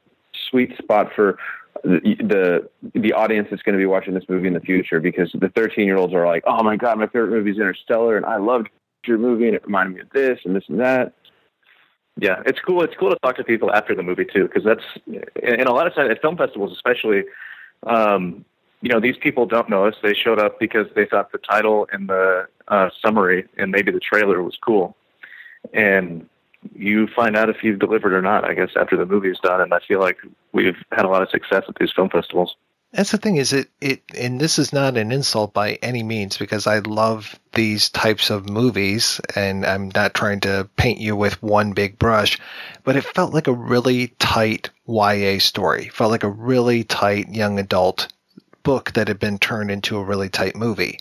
sweet 0.50 0.76
spot 0.78 1.10
for 1.14 1.38
the, 1.82 2.16
the 2.20 2.68
the 2.98 3.12
audience 3.12 3.48
that's 3.50 3.62
going 3.62 3.72
to 3.72 3.78
be 3.78 3.86
watching 3.86 4.14
this 4.14 4.24
movie 4.28 4.46
in 4.46 4.54
the 4.54 4.60
future 4.60 5.00
because 5.00 5.30
the 5.34 5.48
13 5.50 5.86
year 5.86 5.96
olds 5.96 6.14
are 6.14 6.26
like, 6.26 6.44
oh 6.46 6.62
my 6.62 6.76
god, 6.76 6.98
my 6.98 7.06
favorite 7.06 7.30
movie 7.30 7.50
is 7.50 7.56
Interstellar, 7.56 8.16
and 8.16 8.24
I 8.26 8.36
loved 8.36 8.68
your 9.06 9.18
movie 9.18 9.46
and 9.46 9.54
it 9.56 9.64
reminded 9.64 9.94
me 9.94 10.00
of 10.00 10.10
this 10.10 10.40
and 10.44 10.54
this 10.54 10.64
and 10.68 10.80
that. 10.80 11.12
Yeah, 12.16 12.42
it's 12.46 12.60
cool. 12.60 12.82
It's 12.82 12.94
cool 12.98 13.10
to 13.10 13.18
talk 13.22 13.36
to 13.36 13.44
people 13.44 13.72
after 13.72 13.94
the 13.94 14.02
movie 14.02 14.24
too, 14.24 14.44
because 14.44 14.64
that's 14.64 14.84
in 15.42 15.66
a 15.66 15.72
lot 15.72 15.86
of 15.86 15.94
times 15.94 16.10
at 16.10 16.20
film 16.20 16.36
festivals, 16.36 16.72
especially. 16.72 17.24
Um, 17.84 18.44
you 18.82 18.90
know, 18.90 19.00
these 19.00 19.16
people 19.16 19.46
don't 19.46 19.68
know 19.68 19.86
us. 19.86 19.94
They 20.02 20.14
showed 20.14 20.38
up 20.38 20.60
because 20.60 20.86
they 20.94 21.06
thought 21.06 21.32
the 21.32 21.38
title 21.38 21.88
and 21.90 22.08
the 22.08 22.46
uh, 22.68 22.90
summary 23.04 23.46
and 23.56 23.70
maybe 23.72 23.90
the 23.90 24.00
trailer 24.00 24.42
was 24.42 24.56
cool, 24.64 24.94
and 25.72 26.28
you 26.74 27.08
find 27.08 27.36
out 27.36 27.50
if 27.50 27.64
you've 27.64 27.78
delivered 27.78 28.12
or 28.12 28.22
not. 28.22 28.44
I 28.44 28.54
guess 28.54 28.70
after 28.76 28.96
the 28.96 29.06
movie's 29.06 29.38
done, 29.42 29.60
and 29.60 29.74
I 29.74 29.80
feel 29.80 30.00
like 30.00 30.18
we've 30.52 30.76
had 30.92 31.04
a 31.04 31.08
lot 31.08 31.22
of 31.22 31.30
success 31.30 31.64
at 31.68 31.74
these 31.80 31.92
film 31.92 32.10
festivals. 32.10 32.56
That's 32.94 33.10
the 33.10 33.18
thing 33.18 33.38
is 33.38 33.52
it 33.52 33.70
it 33.80 34.04
and 34.16 34.40
this 34.40 34.56
is 34.56 34.72
not 34.72 34.96
an 34.96 35.10
insult 35.10 35.52
by 35.52 35.80
any 35.82 36.04
means 36.04 36.36
because 36.38 36.68
I 36.68 36.78
love 36.78 37.38
these 37.52 37.90
types 37.90 38.30
of 38.30 38.48
movies 38.48 39.20
and 39.34 39.66
I'm 39.66 39.90
not 39.92 40.14
trying 40.14 40.38
to 40.40 40.68
paint 40.76 41.00
you 41.00 41.16
with 41.16 41.42
one 41.42 41.72
big 41.72 41.98
brush, 41.98 42.38
but 42.84 42.94
it 42.94 43.02
felt 43.02 43.34
like 43.34 43.48
a 43.48 43.52
really 43.52 44.14
tight 44.20 44.70
YA 44.86 45.40
story. 45.40 45.88
Felt 45.88 46.12
like 46.12 46.22
a 46.22 46.28
really 46.28 46.84
tight 46.84 47.28
young 47.30 47.58
adult 47.58 48.12
book 48.62 48.92
that 48.92 49.08
had 49.08 49.18
been 49.18 49.38
turned 49.38 49.72
into 49.72 49.98
a 49.98 50.04
really 50.04 50.28
tight 50.28 50.54
movie 50.54 51.00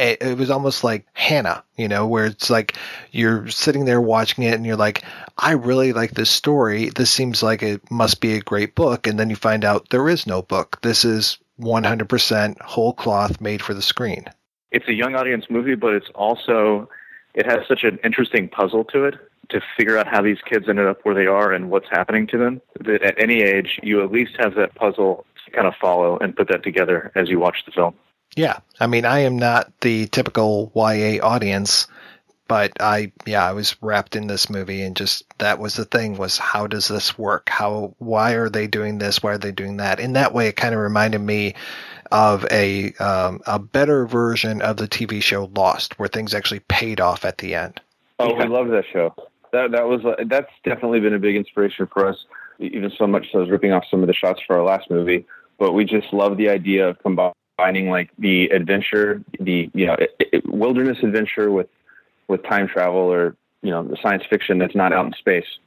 it, 0.00 0.38
was 0.38 0.50
almost 0.50 0.82
like 0.82 1.06
Hanna, 1.12 1.62
you 1.76 1.88
know, 1.88 2.06
where 2.06 2.26
it's 2.26 2.50
like 2.50 2.76
you're 3.10 3.48
sitting 3.48 3.84
there 3.84 4.00
watching 4.00 4.44
it 4.44 4.54
and 4.54 4.64
you're 4.66 4.76
like, 4.76 5.04
I 5.36 5.52
really 5.52 5.92
like 5.92 6.12
this 6.12 6.30
story. 6.30 6.88
This 6.88 7.10
seems 7.10 7.42
like 7.42 7.62
it 7.62 7.90
must 7.90 8.20
be 8.20 8.34
a 8.34 8.40
great 8.40 8.74
book. 8.74 9.06
And 9.06 9.18
then 9.18 9.30
you 9.30 9.36
find 9.36 9.64
out 9.64 9.90
there 9.90 10.08
is 10.08 10.26
no 10.26 10.42
book. 10.42 10.80
This 10.82 11.04
is 11.04 11.38
100% 11.60 12.60
whole 12.62 12.92
cloth 12.92 13.40
made 13.40 13.62
for 13.62 13.74
the 13.74 13.82
screen. 13.82 14.24
It's 14.70 14.88
a 14.88 14.94
young 14.94 15.14
audience 15.14 15.46
movie, 15.50 15.74
but 15.74 15.94
it's 15.94 16.08
also, 16.14 16.88
it 17.34 17.46
has 17.46 17.66
such 17.68 17.84
an 17.84 17.98
interesting 18.02 18.48
puzzle 18.48 18.84
to 18.84 19.04
it 19.04 19.14
to 19.50 19.60
figure 19.76 19.98
out 19.98 20.06
how 20.06 20.22
these 20.22 20.38
kids 20.48 20.68
ended 20.68 20.86
up 20.86 21.00
where 21.02 21.14
they 21.14 21.26
are 21.26 21.52
and 21.52 21.70
what's 21.70 21.88
happening 21.90 22.26
to 22.28 22.38
them. 22.38 22.60
That 22.80 23.02
at 23.02 23.20
any 23.20 23.42
age, 23.42 23.80
you 23.82 24.02
at 24.02 24.12
least 24.12 24.36
have 24.38 24.54
that 24.54 24.74
puzzle 24.74 25.26
to 25.44 25.50
kind 25.50 25.66
of 25.66 25.74
follow 25.80 26.18
and 26.18 26.36
put 26.36 26.48
that 26.48 26.62
together 26.62 27.10
as 27.14 27.28
you 27.28 27.38
watch 27.38 27.64
the 27.66 27.72
film. 27.72 27.94
Yeah, 28.36 28.60
I 28.78 28.86
mean, 28.86 29.04
I 29.04 29.20
am 29.20 29.38
not 29.38 29.72
the 29.80 30.06
typical 30.06 30.70
YA 30.74 31.22
audience, 31.22 31.88
but 32.46 32.72
I, 32.80 33.12
yeah, 33.26 33.46
I 33.46 33.52
was 33.52 33.76
wrapped 33.82 34.16
in 34.16 34.26
this 34.26 34.48
movie, 34.48 34.82
and 34.82 34.96
just 34.96 35.24
that 35.38 35.58
was 35.58 35.74
the 35.74 35.84
thing: 35.84 36.16
was 36.16 36.38
how 36.38 36.66
does 36.66 36.88
this 36.88 37.18
work? 37.18 37.48
How, 37.48 37.94
why 37.98 38.32
are 38.32 38.48
they 38.48 38.66
doing 38.66 38.98
this? 38.98 39.22
Why 39.22 39.32
are 39.32 39.38
they 39.38 39.52
doing 39.52 39.78
that? 39.78 40.00
In 40.00 40.12
that 40.14 40.32
way, 40.32 40.48
it 40.48 40.56
kind 40.56 40.74
of 40.74 40.80
reminded 40.80 41.20
me 41.20 41.54
of 42.12 42.46
a 42.50 42.92
um, 42.94 43.40
a 43.46 43.58
better 43.58 44.06
version 44.06 44.62
of 44.62 44.76
the 44.76 44.88
TV 44.88 45.22
show 45.22 45.50
Lost, 45.54 45.98
where 45.98 46.08
things 46.08 46.34
actually 46.34 46.60
paid 46.60 47.00
off 47.00 47.24
at 47.24 47.38
the 47.38 47.54
end. 47.54 47.80
Oh, 48.18 48.34
we 48.34 48.46
love 48.46 48.68
that 48.68 48.84
show. 48.92 49.14
That 49.52 49.72
that 49.72 49.86
was 49.86 50.04
uh, 50.04 50.16
that's 50.26 50.50
definitely 50.64 51.00
been 51.00 51.14
a 51.14 51.18
big 51.18 51.36
inspiration 51.36 51.88
for 51.92 52.06
us. 52.06 52.26
Even 52.58 52.92
so 52.96 53.06
much 53.06 53.32
so, 53.32 53.38
I 53.38 53.40
was 53.42 53.50
ripping 53.50 53.72
off 53.72 53.84
some 53.90 54.02
of 54.02 54.06
the 54.06 54.14
shots 54.14 54.40
for 54.46 54.56
our 54.56 54.64
last 54.64 54.90
movie, 54.90 55.26
but 55.58 55.72
we 55.72 55.84
just 55.84 56.12
love 56.12 56.36
the 56.36 56.48
idea 56.48 56.88
of 56.88 56.98
combining 57.00 57.34
combining 57.60 57.90
like 57.90 58.10
the 58.18 58.46
adventure, 58.46 59.22
the 59.38 59.70
you 59.74 59.86
know 59.86 59.94
it, 59.94 60.14
it, 60.18 60.48
wilderness 60.48 60.98
adventure 61.02 61.50
with 61.50 61.68
with 62.28 62.42
time 62.44 62.68
travel 62.68 63.00
or 63.00 63.36
you 63.62 63.70
know 63.70 63.82
the 63.82 63.96
science 64.02 64.24
fiction 64.28 64.58
that's 64.58 64.74
not 64.74 64.92
out 64.92 65.06
in 65.06 65.12
space. 65.12 65.58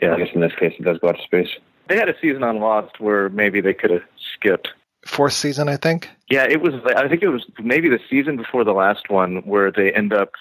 Yeah, 0.00 0.14
I 0.14 0.18
guess 0.18 0.34
in 0.34 0.40
this 0.40 0.54
case 0.54 0.74
it 0.78 0.82
does 0.82 0.98
go 0.98 1.08
out 1.08 1.16
to 1.16 1.22
space. 1.22 1.48
They 1.88 1.96
had 1.96 2.08
a 2.08 2.14
season 2.20 2.42
on 2.42 2.58
Lost 2.58 3.00
where 3.00 3.28
maybe 3.28 3.60
they 3.60 3.74
could 3.74 3.90
have 3.90 4.02
skipped. 4.34 4.68
Fourth 5.04 5.32
season, 5.32 5.68
I 5.68 5.76
think. 5.76 6.08
Yeah, 6.30 6.46
it 6.48 6.62
was. 6.62 6.74
I 6.96 7.08
think 7.08 7.22
it 7.22 7.28
was 7.28 7.44
maybe 7.62 7.88
the 7.88 8.00
season 8.08 8.36
before 8.36 8.64
the 8.64 8.72
last 8.72 9.10
one 9.10 9.38
where 9.38 9.70
they 9.70 9.92
end 9.92 10.12
up. 10.12 10.32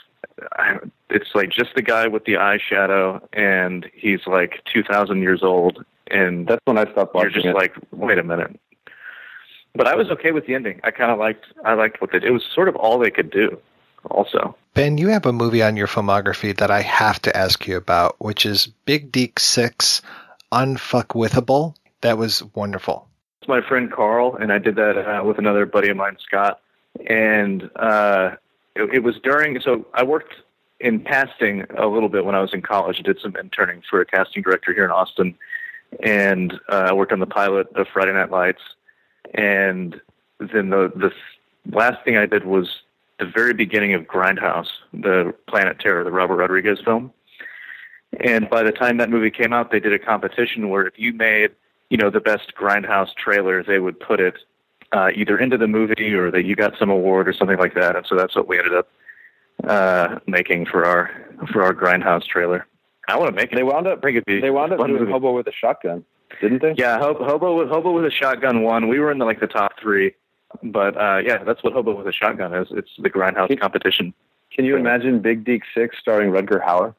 It's 1.10 1.36
like 1.36 1.50
just 1.50 1.76
the 1.76 1.82
guy 1.82 2.08
with 2.08 2.26
the 2.26 2.34
eyeshadow, 2.34 3.22
and 3.34 3.90
he's 3.94 4.26
like 4.28 4.64
two 4.72 4.84
thousand 4.84 5.22
years 5.22 5.44
old, 5.44 5.84
and 6.10 6.48
that's 6.48 6.62
when 6.66 6.78
I 6.78 6.90
stopped 6.92 7.16
watching. 7.16 7.32
You're 7.32 7.44
just 7.44 7.48
it. 7.48 7.56
like, 7.56 7.76
wait 7.92 8.18
a 8.18 8.24
minute, 8.24 8.60
but 9.76 9.88
I 9.88 9.96
was 9.96 10.10
okay 10.10 10.32
with 10.32 10.46
the 10.46 10.56
ending. 10.56 10.80
I 10.84 10.92
kind 10.92 11.12
of 11.12 11.20
liked 11.20 11.46
I 11.64 11.74
liked 11.74 12.02
what 12.02 12.12
they 12.12 12.20
did. 12.20 12.30
It 12.30 12.34
was 12.34 12.44
sort 12.54 12.68
of 12.68 12.76
all 12.76 13.00
they 13.00 13.12
could 13.12 13.32
do. 13.32 13.60
Also, 14.10 14.56
Ben, 14.74 14.98
you 14.98 15.10
have 15.10 15.26
a 15.26 15.34
movie 15.34 15.62
on 15.62 15.76
your 15.76 15.88
filmography 15.88 16.58
that 16.58 16.72
I 16.72 16.82
have 16.82 17.22
to 17.24 17.36
ask 17.36 17.68
you 17.68 17.78
about, 17.78 18.16
which 18.20 18.46
is 18.46 18.68
Big 18.86 19.12
Deke 19.12 19.40
Six, 19.40 20.02
Unfuckwithable. 20.52 21.76
That 22.02 22.18
was 22.18 22.44
wonderful. 22.56 23.08
It's 23.42 23.48
my 23.48 23.62
friend 23.62 23.92
Carl, 23.92 24.36
and 24.36 24.52
I 24.52 24.58
did 24.58 24.76
that 24.78 24.98
uh, 24.98 25.24
with 25.24 25.38
another 25.38 25.66
buddy 25.66 25.90
of 25.90 25.98
mine, 25.98 26.18
Scott. 26.20 26.62
And 27.08 27.70
uh, 27.76 28.36
it, 28.76 28.96
it 28.96 29.00
was 29.04 29.20
during. 29.24 29.60
So 29.62 29.86
I 29.94 30.04
worked 30.04 30.36
in 30.80 31.04
casting 31.04 31.64
a 31.78 31.88
little 31.88 32.10
bit 32.10 32.26
when 32.26 32.34
I 32.34 32.42
was 32.42 32.54
in 32.54 32.62
college. 32.62 32.98
I 33.00 33.04
did 33.04 33.20
some 33.20 33.36
interning 33.36 33.84
for 33.90 34.02
a 34.02 34.06
casting 34.06 34.42
director 34.42 34.74
here 34.74 34.86
in 34.86 34.92
Austin, 34.92 35.36
and 36.02 36.54
uh, 36.70 36.88
I 36.90 36.94
worked 36.94 37.12
on 37.12 37.20
the 37.20 37.28
pilot 37.28 37.68
of 37.76 37.88
Friday 37.88 38.14
Night 38.14 38.32
Lights 38.32 38.62
and 39.34 40.00
then 40.40 40.70
the 40.70 40.92
the 40.96 41.12
last 41.72 42.04
thing 42.04 42.18
I 42.18 42.26
did 42.26 42.46
was 42.46 42.82
the 43.20 43.26
very 43.26 43.54
beginning 43.54 43.94
of 43.94 44.04
Grindhouse, 44.04 44.70
the 44.94 45.34
Planet 45.48 45.80
Terror, 45.80 46.04
the 46.04 46.12
Robert 46.12 46.38
Rodriguez 46.38 46.80
film. 46.84 47.12
And 48.20 48.50
by 48.50 48.64
the 48.64 48.72
time 48.72 48.98
that 48.98 49.10
movie 49.10 49.32
came 49.32 49.54
out, 49.54 49.72
they 49.72 49.80
did 49.80 49.94
a 49.94 50.00
competition 50.00 50.70
where 50.70 50.86
if 50.86 50.98
you 50.98 51.14
made 51.14 51.52
you 51.92 51.98
know, 51.98 52.10
the 52.10 52.22
best 52.22 52.54
grindhouse 52.56 53.14
trailer, 53.16 53.62
they 53.62 53.78
would 53.78 54.00
put 54.00 54.22
it 54.22 54.38
uh, 54.94 55.10
either 55.14 55.38
into 55.38 55.58
the 55.58 55.68
movie 55.68 56.14
or 56.14 56.32
that 56.32 56.46
you 56.46 56.56
got 56.56 56.74
some 56.80 56.90
award 56.90 57.28
or 57.28 57.34
something 57.34 57.58
like 57.58 57.76
that. 57.76 57.98
And 57.98 58.06
so 58.08 58.16
that's 58.16 58.34
what 58.34 58.48
we 58.48 58.58
ended 58.58 58.74
up 58.74 58.88
uh, 59.66 60.20
making 60.26 60.66
for 60.66 60.86
our 60.86 61.12
for 61.52 61.64
our 61.64 61.74
grindhouse 61.74 62.26
trailer. 62.26 62.66
I 63.10 63.18
want 63.18 63.30
to 63.30 63.36
make 63.36 63.52
it. 63.52 63.56
They 63.56 63.64
wound 63.64 63.88
up. 63.88 64.02
They 64.02 64.50
wound 64.50 64.72
up 64.72 64.80
doing 64.80 64.94
movie. 64.94 65.12
Hobo 65.12 65.36
with 65.36 65.48
a 65.48 65.52
Shotgun, 65.52 66.06
didn't 66.42 66.62
they? 66.62 66.74
Yeah, 66.78 67.00
Hobo 67.00 67.58
with 67.58 67.70
Hobo 67.70 67.92
with 67.92 68.06
a 68.06 68.12
Shotgun 68.12 68.64
won. 68.64 68.88
We 68.88 69.00
were 69.00 69.12
in 69.12 69.20
the, 69.20 69.26
like 69.26 69.40
the 69.40 69.48
top 69.48 69.80
three, 69.80 70.14
but 70.62 70.98
uh, 70.98 71.22
yeah, 71.24 71.44
that's 71.44 71.64
what 71.64 71.74
Hobo 71.74 71.96
with 71.96 72.08
a 72.08 72.12
Shotgun 72.12 72.54
is. 72.54 72.68
It's 72.72 72.90
the 72.98 73.10
grindhouse 73.10 73.48
can, 73.48 73.58
competition. 73.58 74.14
Can 74.52 74.66
you 74.66 74.76
imagine 74.76 75.22
Big 75.22 75.46
Deke 75.46 75.64
Six 75.74 75.98
starring 76.00 76.32
Rutger 76.32 76.62
Hauer? 76.62 76.96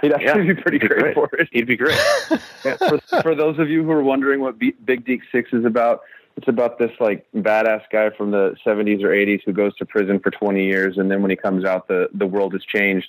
He'd 0.00 0.12
actually 0.12 0.46
yeah, 0.46 0.54
be 0.54 0.60
pretty 0.60 0.78
great, 0.78 0.98
great, 0.98 1.14
for 1.14 1.28
it. 1.34 1.48
He'd 1.52 1.66
be 1.66 1.76
great. 1.76 1.98
yeah, 2.64 2.76
for, 2.76 2.98
for 3.22 3.34
those 3.34 3.58
of 3.58 3.68
you 3.68 3.84
who 3.84 3.92
are 3.92 4.02
wondering 4.02 4.40
what 4.40 4.58
B- 4.58 4.74
Big 4.84 5.04
Deke 5.04 5.22
Six 5.30 5.52
is 5.52 5.64
about, 5.64 6.00
it's 6.36 6.48
about 6.48 6.78
this 6.78 6.90
like 6.98 7.26
badass 7.36 7.82
guy 7.92 8.10
from 8.10 8.30
the 8.30 8.56
70s 8.66 9.02
or 9.02 9.08
80s 9.08 9.42
who 9.44 9.52
goes 9.52 9.76
to 9.76 9.86
prison 9.86 10.18
for 10.20 10.30
20 10.30 10.64
years, 10.64 10.98
and 10.98 11.10
then 11.10 11.22
when 11.22 11.30
he 11.30 11.36
comes 11.36 11.64
out, 11.64 11.88
the 11.88 12.08
the 12.14 12.26
world 12.26 12.52
has 12.54 12.64
changed. 12.64 13.08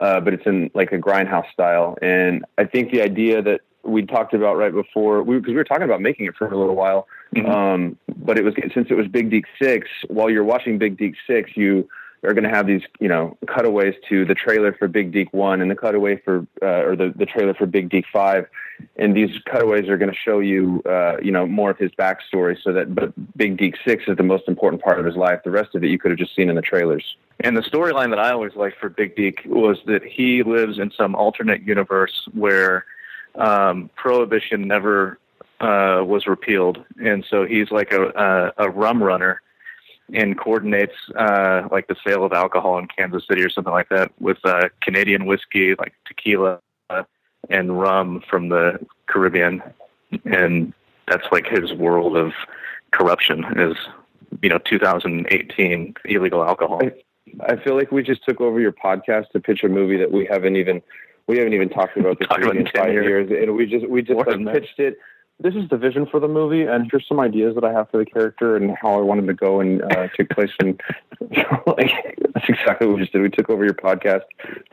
Uh, 0.00 0.18
but 0.18 0.32
it's 0.32 0.46
in 0.46 0.70
like 0.74 0.92
a 0.92 0.98
grindhouse 0.98 1.50
style, 1.52 1.98
and 2.00 2.44
I 2.56 2.64
think 2.64 2.90
the 2.90 3.02
idea 3.02 3.42
that 3.42 3.60
we 3.82 4.04
talked 4.04 4.34
about 4.34 4.56
right 4.56 4.72
before, 4.72 5.24
because 5.24 5.46
we, 5.46 5.52
we, 5.52 5.54
were 5.54 5.64
talking 5.64 5.84
about 5.84 6.00
making 6.00 6.26
it 6.26 6.36
for 6.36 6.46
a 6.46 6.58
little 6.58 6.76
while, 6.76 7.06
mm-hmm. 7.34 7.50
um, 7.50 7.96
but 8.16 8.38
it 8.38 8.44
was 8.44 8.54
since 8.74 8.88
it 8.90 8.94
was 8.94 9.08
Big 9.08 9.30
Deke 9.30 9.46
Six. 9.60 9.88
While 10.08 10.30
you're 10.30 10.44
watching 10.44 10.78
Big 10.78 10.96
Deke 10.96 11.16
Six, 11.26 11.56
you 11.56 11.88
are 12.22 12.34
going 12.34 12.44
to 12.44 12.50
have 12.50 12.66
these, 12.66 12.82
you 12.98 13.08
know, 13.08 13.36
cutaways 13.46 13.94
to 14.08 14.24
the 14.26 14.34
trailer 14.34 14.74
for 14.74 14.88
Big 14.88 15.12
Deke 15.12 15.32
One 15.32 15.62
and 15.62 15.70
the 15.70 15.74
cutaway 15.74 16.16
for, 16.16 16.46
uh, 16.60 16.84
or 16.84 16.94
the, 16.94 17.14
the 17.16 17.24
trailer 17.24 17.54
for 17.54 17.66
Big 17.66 17.88
Deke 17.88 18.04
Five, 18.12 18.46
and 18.96 19.16
these 19.16 19.30
cutaways 19.50 19.88
are 19.88 19.96
going 19.96 20.10
to 20.10 20.16
show 20.16 20.40
you, 20.40 20.82
uh, 20.84 21.16
you 21.22 21.32
know, 21.32 21.46
more 21.46 21.70
of 21.70 21.78
his 21.78 21.90
backstory. 21.92 22.56
So 22.62 22.72
that, 22.72 22.94
but 22.94 23.12
Big 23.36 23.56
Deke 23.56 23.76
Six 23.86 24.04
is 24.06 24.16
the 24.16 24.22
most 24.22 24.48
important 24.48 24.82
part 24.82 24.98
of 24.98 25.06
his 25.06 25.16
life. 25.16 25.40
The 25.44 25.50
rest 25.50 25.74
of 25.74 25.82
it 25.84 25.90
you 25.90 25.98
could 25.98 26.10
have 26.10 26.18
just 26.18 26.34
seen 26.34 26.50
in 26.50 26.56
the 26.56 26.62
trailers. 26.62 27.16
And 27.40 27.56
the 27.56 27.62
storyline 27.62 28.10
that 28.10 28.18
I 28.18 28.32
always 28.32 28.54
liked 28.54 28.78
for 28.78 28.90
Big 28.90 29.16
Deke 29.16 29.42
was 29.46 29.78
that 29.86 30.04
he 30.04 30.42
lives 30.42 30.78
in 30.78 30.90
some 30.90 31.14
alternate 31.14 31.62
universe 31.62 32.28
where 32.32 32.84
um, 33.36 33.90
prohibition 33.96 34.66
never 34.66 35.18
uh, 35.60 36.02
was 36.04 36.26
repealed, 36.26 36.84
and 37.02 37.24
so 37.28 37.44
he's 37.44 37.70
like 37.70 37.92
a, 37.92 38.52
a, 38.58 38.66
a 38.66 38.70
rum 38.70 39.02
runner 39.02 39.42
and 40.12 40.38
coordinates 40.38 40.94
uh, 41.16 41.68
like 41.70 41.86
the 41.86 41.96
sale 42.04 42.24
of 42.24 42.32
alcohol 42.32 42.78
in 42.78 42.86
Kansas 42.86 43.24
City 43.28 43.42
or 43.42 43.50
something 43.50 43.72
like 43.72 43.88
that 43.90 44.10
with 44.18 44.38
uh, 44.44 44.68
Canadian 44.82 45.26
whiskey, 45.26 45.74
like 45.78 45.92
tequila 46.06 46.58
uh, 46.88 47.02
and 47.48 47.78
rum 47.78 48.22
from 48.28 48.48
the 48.48 48.84
Caribbean, 49.06 49.62
and 50.24 50.72
that's 51.06 51.26
like 51.30 51.46
his 51.46 51.72
world 51.72 52.16
of 52.16 52.32
corruption 52.92 53.44
is 53.56 53.76
you 54.42 54.48
know 54.48 54.58
2018 54.58 55.94
illegal 56.06 56.42
alcohol. 56.42 56.80
I, 56.82 57.52
I 57.52 57.56
feel 57.56 57.76
like 57.76 57.92
we 57.92 58.02
just 58.02 58.24
took 58.24 58.40
over 58.40 58.60
your 58.60 58.72
podcast 58.72 59.30
to 59.30 59.40
pitch 59.40 59.62
a 59.62 59.68
movie 59.68 59.96
that 59.96 60.10
we 60.10 60.26
haven't 60.26 60.56
even 60.56 60.82
we 61.30 61.38
haven't 61.38 61.54
even 61.54 61.68
talked 61.68 61.96
about 61.96 62.18
this 62.18 62.28
movie 62.38 62.58
in 62.58 62.66
five 62.74 62.92
years. 62.92 63.30
years, 63.30 63.42
and 63.42 63.56
we 63.56 63.66
just 63.66 63.88
we 63.88 64.02
just 64.02 64.18
like, 64.18 64.44
pitched 64.52 64.78
it 64.78 64.98
this 65.42 65.54
is 65.54 65.68
the 65.70 65.76
vision 65.76 66.06
for 66.06 66.20
the 66.20 66.28
movie, 66.28 66.62
and 66.62 66.88
here's 66.90 67.06
some 67.08 67.18
ideas 67.18 67.54
that 67.54 67.64
I 67.64 67.72
have 67.72 67.90
for 67.90 67.96
the 67.96 68.04
character 68.04 68.56
and 68.56 68.76
how 68.80 68.98
I 68.98 69.00
want 69.00 69.20
him 69.20 69.26
to 69.26 69.34
go 69.34 69.60
and 69.60 69.82
uh, 69.82 70.08
take 70.16 70.28
place. 70.30 70.50
And 70.60 70.80
like, 71.66 71.92
that's 72.34 72.48
exactly 72.48 72.86
what 72.86 72.96
we 72.96 73.02
just 73.02 73.12
did. 73.12 73.22
We 73.22 73.30
took 73.30 73.48
over 73.48 73.64
your 73.64 73.74
podcast 73.74 74.22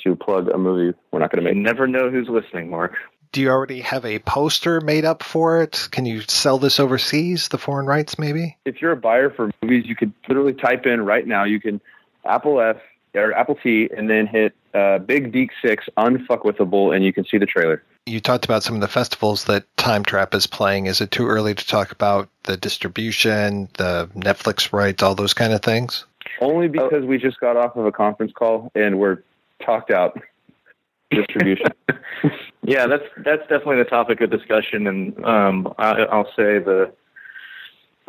to 0.04 0.16
plug 0.16 0.50
a 0.50 0.58
movie 0.58 0.98
we're 1.12 1.20
not 1.20 1.32
going 1.32 1.44
to 1.44 1.50
make. 1.50 1.56
You 1.56 1.62
never 1.62 1.88
know 1.88 2.10
who's 2.10 2.28
listening, 2.28 2.70
Mark. 2.70 2.96
Do 3.32 3.42
you 3.42 3.50
already 3.50 3.82
have 3.82 4.06
a 4.06 4.20
poster 4.20 4.82
made 4.82 5.06
up 5.06 5.24
for 5.24 5.62
it? 5.62 5.88
Can 5.92 6.06
you 6.06 6.22
sell 6.22 6.60
this 6.60 6.80
overseas, 6.80 7.50
the 7.50 7.58
foreign 7.58 7.86
rights, 7.86 8.18
maybe? 8.18 8.58
If 8.66 8.82
you're 8.82 8.94
a 8.94 8.98
buyer 8.98 9.30
for 9.30 9.52
movies, 9.62 9.86
you 9.86 9.96
could 9.96 10.14
literally 10.28 10.54
type 10.54 10.86
in 10.86 11.06
right 11.06 11.28
now. 11.28 11.44
You 11.44 11.60
can 11.60 11.82
Apple 12.26 12.62
F 12.62 12.78
or 13.18 13.34
Apple 13.34 13.56
T, 13.56 13.90
and 13.96 14.10
then 14.10 14.28
hit 14.28 14.56
uh, 14.74 15.00
Big 15.00 15.32
Deke 15.32 15.52
Six 15.62 15.86
Unfuckwithable, 15.98 16.96
and 16.96 17.04
you 17.04 17.14
can 17.14 17.26
see 17.26 17.38
the 17.38 17.46
trailer. 17.46 17.84
You 18.06 18.22
talked 18.22 18.46
about 18.46 18.64
some 18.64 18.76
of 18.76 18.82
the 18.82 18.88
festivals 18.88 19.46
that 19.46 19.66
Time 19.78 20.04
Trap 20.04 20.34
is 20.34 20.48
playing. 20.48 20.86
Is 20.86 21.02
it 21.02 21.12
too 21.12 21.28
early 21.28 21.54
to 21.54 21.68
talk 21.68 21.92
about 21.92 22.30
the 22.44 22.56
distribution, 22.56 23.68
the 23.78 24.10
Netflix 24.16 24.72
rights, 24.72 25.04
all 25.04 25.16
those 25.16 25.34
kind 25.34 25.52
of 25.52 25.62
things? 25.62 26.06
Only 26.40 26.68
because 26.68 27.04
we 27.04 27.18
just 27.18 27.40
got 27.40 27.58
off 27.58 27.76
of 27.76 27.86
a 27.86 27.92
conference 27.92 28.32
call 28.34 28.72
and 28.76 29.00
we're 29.00 29.24
talked 29.66 29.92
out 29.92 30.22
distribution. 31.12 31.68
yeah, 32.64 32.88
that's 32.88 33.04
that's 33.18 33.42
definitely 33.44 33.78
the 33.78 33.90
topic 33.90 34.22
of 34.22 34.30
discussion, 34.30 34.88
and 34.88 35.26
um, 35.26 35.74
I, 35.78 36.04
I'll 36.04 36.32
say 36.36 36.60
the 36.60 36.92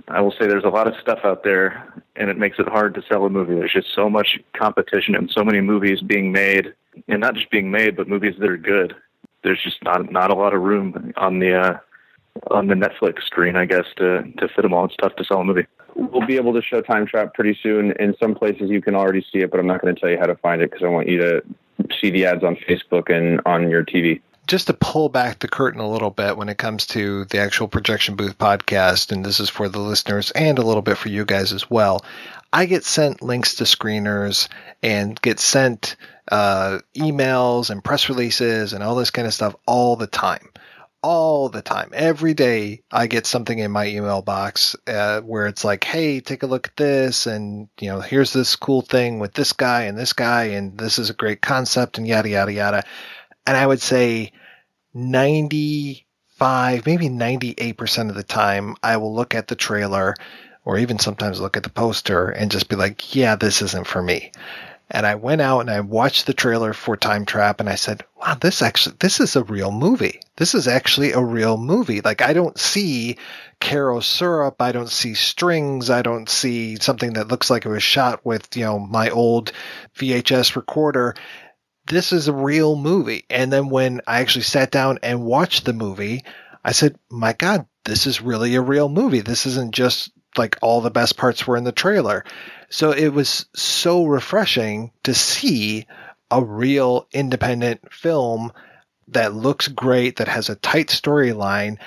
I 0.06 0.20
will 0.20 0.30
say 0.32 0.46
there's 0.46 0.64
a 0.64 0.68
lot 0.68 0.86
of 0.86 0.94
stuff 1.00 1.20
out 1.24 1.42
there, 1.42 1.92
and 2.16 2.30
it 2.30 2.38
makes 2.38 2.58
it 2.58 2.68
hard 2.68 2.94
to 2.94 3.02
sell 3.08 3.24
a 3.24 3.30
movie. 3.30 3.54
There's 3.54 3.72
just 3.72 3.94
so 3.94 4.08
much 4.08 4.38
competition 4.56 5.14
and 5.14 5.30
so 5.30 5.44
many 5.44 5.60
movies 5.60 6.00
being 6.00 6.32
made, 6.32 6.72
and 7.08 7.20
not 7.20 7.34
just 7.34 7.50
being 7.50 7.70
made, 7.70 7.96
but 7.96 8.08
movies 8.08 8.36
that 8.38 8.48
are 8.48 8.56
good. 8.56 8.94
There's 9.42 9.62
just 9.62 9.82
not 9.82 10.10
not 10.10 10.30
a 10.30 10.34
lot 10.34 10.54
of 10.54 10.62
room 10.62 11.12
on 11.16 11.40
the 11.40 11.54
uh, 11.54 11.78
on 12.50 12.68
the 12.68 12.74
Netflix 12.74 13.22
screen, 13.24 13.56
I 13.56 13.66
guess, 13.66 13.86
to 13.96 14.22
to 14.38 14.48
fit 14.48 14.62
them 14.62 14.72
all. 14.72 14.84
It's 14.84 14.96
tough 14.96 15.16
to 15.16 15.24
sell 15.24 15.40
a 15.40 15.44
movie. 15.44 15.66
We'll 15.94 16.26
be 16.26 16.36
able 16.36 16.52
to 16.54 16.62
show 16.62 16.80
Time 16.80 17.06
Trap 17.06 17.34
pretty 17.34 17.58
soon. 17.60 17.92
In 17.92 18.14
some 18.20 18.34
places, 18.34 18.70
you 18.70 18.80
can 18.80 18.94
already 18.94 19.24
see 19.32 19.40
it, 19.40 19.50
but 19.50 19.58
I'm 19.58 19.66
not 19.66 19.82
going 19.82 19.94
to 19.94 20.00
tell 20.00 20.10
you 20.10 20.18
how 20.18 20.26
to 20.26 20.36
find 20.36 20.62
it 20.62 20.70
because 20.70 20.84
I 20.84 20.88
want 20.88 21.08
you 21.08 21.18
to 21.18 21.42
see 22.00 22.10
the 22.10 22.26
ads 22.26 22.44
on 22.44 22.56
Facebook 22.56 23.10
and 23.10 23.40
on 23.46 23.68
your 23.68 23.84
TV 23.84 24.20
just 24.48 24.66
to 24.66 24.74
pull 24.74 25.10
back 25.10 25.38
the 25.38 25.46
curtain 25.46 25.80
a 25.80 25.88
little 25.88 26.10
bit 26.10 26.36
when 26.36 26.48
it 26.48 26.58
comes 26.58 26.86
to 26.86 27.26
the 27.26 27.38
actual 27.38 27.68
projection 27.68 28.16
booth 28.16 28.38
podcast, 28.38 29.12
and 29.12 29.24
this 29.24 29.38
is 29.38 29.50
for 29.50 29.68
the 29.68 29.78
listeners 29.78 30.30
and 30.32 30.58
a 30.58 30.62
little 30.62 30.82
bit 30.82 30.96
for 30.96 31.10
you 31.10 31.24
guys 31.24 31.52
as 31.52 31.70
well. 31.70 32.04
I 32.50 32.64
get 32.64 32.84
sent 32.84 33.22
links 33.22 33.56
to 33.56 33.64
screeners 33.64 34.48
and 34.82 35.20
get 35.20 35.38
sent 35.38 35.96
uh, 36.32 36.78
emails 36.96 37.68
and 37.68 37.84
press 37.84 38.08
releases 38.08 38.72
and 38.72 38.82
all 38.82 38.96
this 38.96 39.10
kind 39.10 39.28
of 39.28 39.34
stuff 39.34 39.54
all 39.66 39.96
the 39.96 40.06
time. 40.06 40.48
All 41.00 41.48
the 41.48 41.62
time. 41.62 41.90
Every 41.92 42.34
day 42.34 42.82
I 42.90 43.06
get 43.06 43.26
something 43.26 43.56
in 43.56 43.70
my 43.70 43.86
email 43.86 44.20
box 44.20 44.74
uh, 44.88 45.20
where 45.20 45.46
it's 45.46 45.62
like, 45.62 45.84
hey, 45.84 46.20
take 46.20 46.42
a 46.42 46.48
look 46.48 46.68
at 46.68 46.76
this. 46.76 47.26
And, 47.26 47.68
you 47.78 47.88
know, 47.88 48.00
here's 48.00 48.32
this 48.32 48.56
cool 48.56 48.82
thing 48.82 49.20
with 49.20 49.32
this 49.34 49.52
guy 49.52 49.82
and 49.82 49.96
this 49.96 50.12
guy. 50.12 50.44
And 50.44 50.76
this 50.76 50.98
is 50.98 51.08
a 51.08 51.14
great 51.14 51.40
concept 51.40 51.98
and 51.98 52.08
yada, 52.08 52.30
yada, 52.30 52.52
yada 52.52 52.84
and 53.48 53.56
I 53.56 53.66
would 53.66 53.80
say 53.80 54.32
95, 54.98 56.86
maybe 56.86 57.08
98% 57.08 58.08
of 58.08 58.14
the 58.14 58.22
time, 58.22 58.74
I 58.82 58.96
will 58.96 59.14
look 59.14 59.34
at 59.34 59.48
the 59.48 59.56
trailer 59.56 60.14
or 60.64 60.78
even 60.78 60.98
sometimes 60.98 61.40
look 61.40 61.56
at 61.56 61.62
the 61.62 61.70
poster 61.70 62.28
and 62.28 62.50
just 62.50 62.68
be 62.68 62.76
like, 62.76 63.14
yeah, 63.14 63.36
this 63.36 63.62
isn't 63.62 63.86
for 63.86 64.02
me. 64.02 64.32
And 64.90 65.06
I 65.06 65.16
went 65.16 65.40
out 65.40 65.60
and 65.60 65.70
I 65.70 65.80
watched 65.80 66.26
the 66.26 66.34
trailer 66.34 66.72
for 66.72 66.96
Time 66.96 67.26
Trap 67.26 67.60
and 67.60 67.68
I 67.68 67.74
said, 67.74 68.04
wow, 68.16 68.34
this 68.34 68.62
actually, 68.62 68.96
this 68.98 69.20
is 69.20 69.36
a 69.36 69.44
real 69.44 69.70
movie. 69.70 70.20
This 70.36 70.54
is 70.54 70.66
actually 70.66 71.12
a 71.12 71.20
real 71.20 71.58
movie. 71.58 72.00
Like 72.00 72.22
I 72.22 72.32
don't 72.32 72.58
see 72.58 73.18
Karo 73.60 74.00
syrup. 74.00 74.60
I 74.60 74.72
don't 74.72 74.88
see 74.88 75.14
strings. 75.14 75.90
I 75.90 76.02
don't 76.02 76.28
see 76.28 76.76
something 76.76 77.14
that 77.14 77.28
looks 77.28 77.50
like 77.50 77.66
it 77.66 77.70
was 77.70 77.82
shot 77.82 78.24
with, 78.24 78.56
you 78.56 78.64
know, 78.64 78.78
my 78.78 79.10
old 79.10 79.52
VHS 79.96 80.56
recorder 80.56 81.14
this 81.88 82.12
is 82.12 82.28
a 82.28 82.32
real 82.32 82.76
movie. 82.76 83.24
And 83.30 83.52
then 83.52 83.68
when 83.68 84.00
I 84.06 84.20
actually 84.20 84.42
sat 84.42 84.70
down 84.70 84.98
and 85.02 85.24
watched 85.24 85.64
the 85.64 85.72
movie, 85.72 86.24
I 86.64 86.72
said, 86.72 86.98
my 87.10 87.32
God, 87.32 87.66
this 87.84 88.06
is 88.06 88.20
really 88.20 88.54
a 88.54 88.60
real 88.60 88.88
movie. 88.88 89.20
This 89.20 89.46
isn't 89.46 89.74
just 89.74 90.12
like 90.36 90.58
all 90.62 90.80
the 90.80 90.90
best 90.90 91.16
parts 91.16 91.46
were 91.46 91.56
in 91.56 91.64
the 91.64 91.72
trailer. 91.72 92.24
So 92.68 92.92
it 92.92 93.08
was 93.08 93.46
so 93.54 94.04
refreshing 94.04 94.92
to 95.04 95.14
see 95.14 95.86
a 96.30 96.44
real 96.44 97.08
independent 97.12 97.92
film 97.92 98.52
that 99.08 99.34
looks 99.34 99.68
great, 99.68 100.16
that 100.16 100.28
has 100.28 100.50
a 100.50 100.56
tight 100.56 100.88
storyline. 100.88 101.78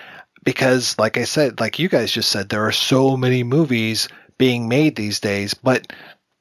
Because, 0.44 0.98
like 0.98 1.18
I 1.18 1.26
said, 1.26 1.60
like 1.60 1.78
you 1.78 1.88
guys 1.88 2.12
just 2.12 2.32
said, 2.32 2.50
there 2.50 2.66
are 2.66 2.72
so 2.72 3.16
many 3.16 3.44
movies 3.44 4.10
being 4.40 4.68
made 4.68 4.96
these 4.96 5.20
days, 5.20 5.54
but 5.54 5.94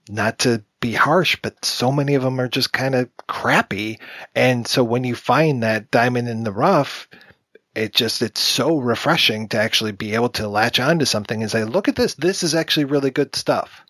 not 0.08 0.38
to 0.40 0.64
be 0.80 0.92
harsh, 0.92 1.36
but 1.42 1.64
so 1.64 1.92
many 1.92 2.14
of 2.14 2.22
them 2.22 2.40
are 2.40 2.48
just 2.48 2.72
kind 2.72 2.94
of 2.94 3.08
crappy. 3.26 3.98
And 4.34 4.66
so 4.66 4.82
when 4.82 5.04
you 5.04 5.14
find 5.14 5.62
that 5.62 5.90
diamond 5.90 6.28
in 6.28 6.44
the 6.44 6.52
rough, 6.52 7.08
it 7.74 7.94
just 7.94 8.22
it's 8.22 8.40
so 8.40 8.78
refreshing 8.78 9.48
to 9.48 9.58
actually 9.58 9.92
be 9.92 10.14
able 10.14 10.30
to 10.30 10.48
latch 10.48 10.80
onto 10.80 11.04
something 11.04 11.42
and 11.42 11.50
say, 11.50 11.64
"Look 11.64 11.88
at 11.88 11.96
this! 11.96 12.14
This 12.14 12.42
is 12.42 12.54
actually 12.54 12.84
really 12.84 13.10
good 13.10 13.36
stuff." 13.36 13.82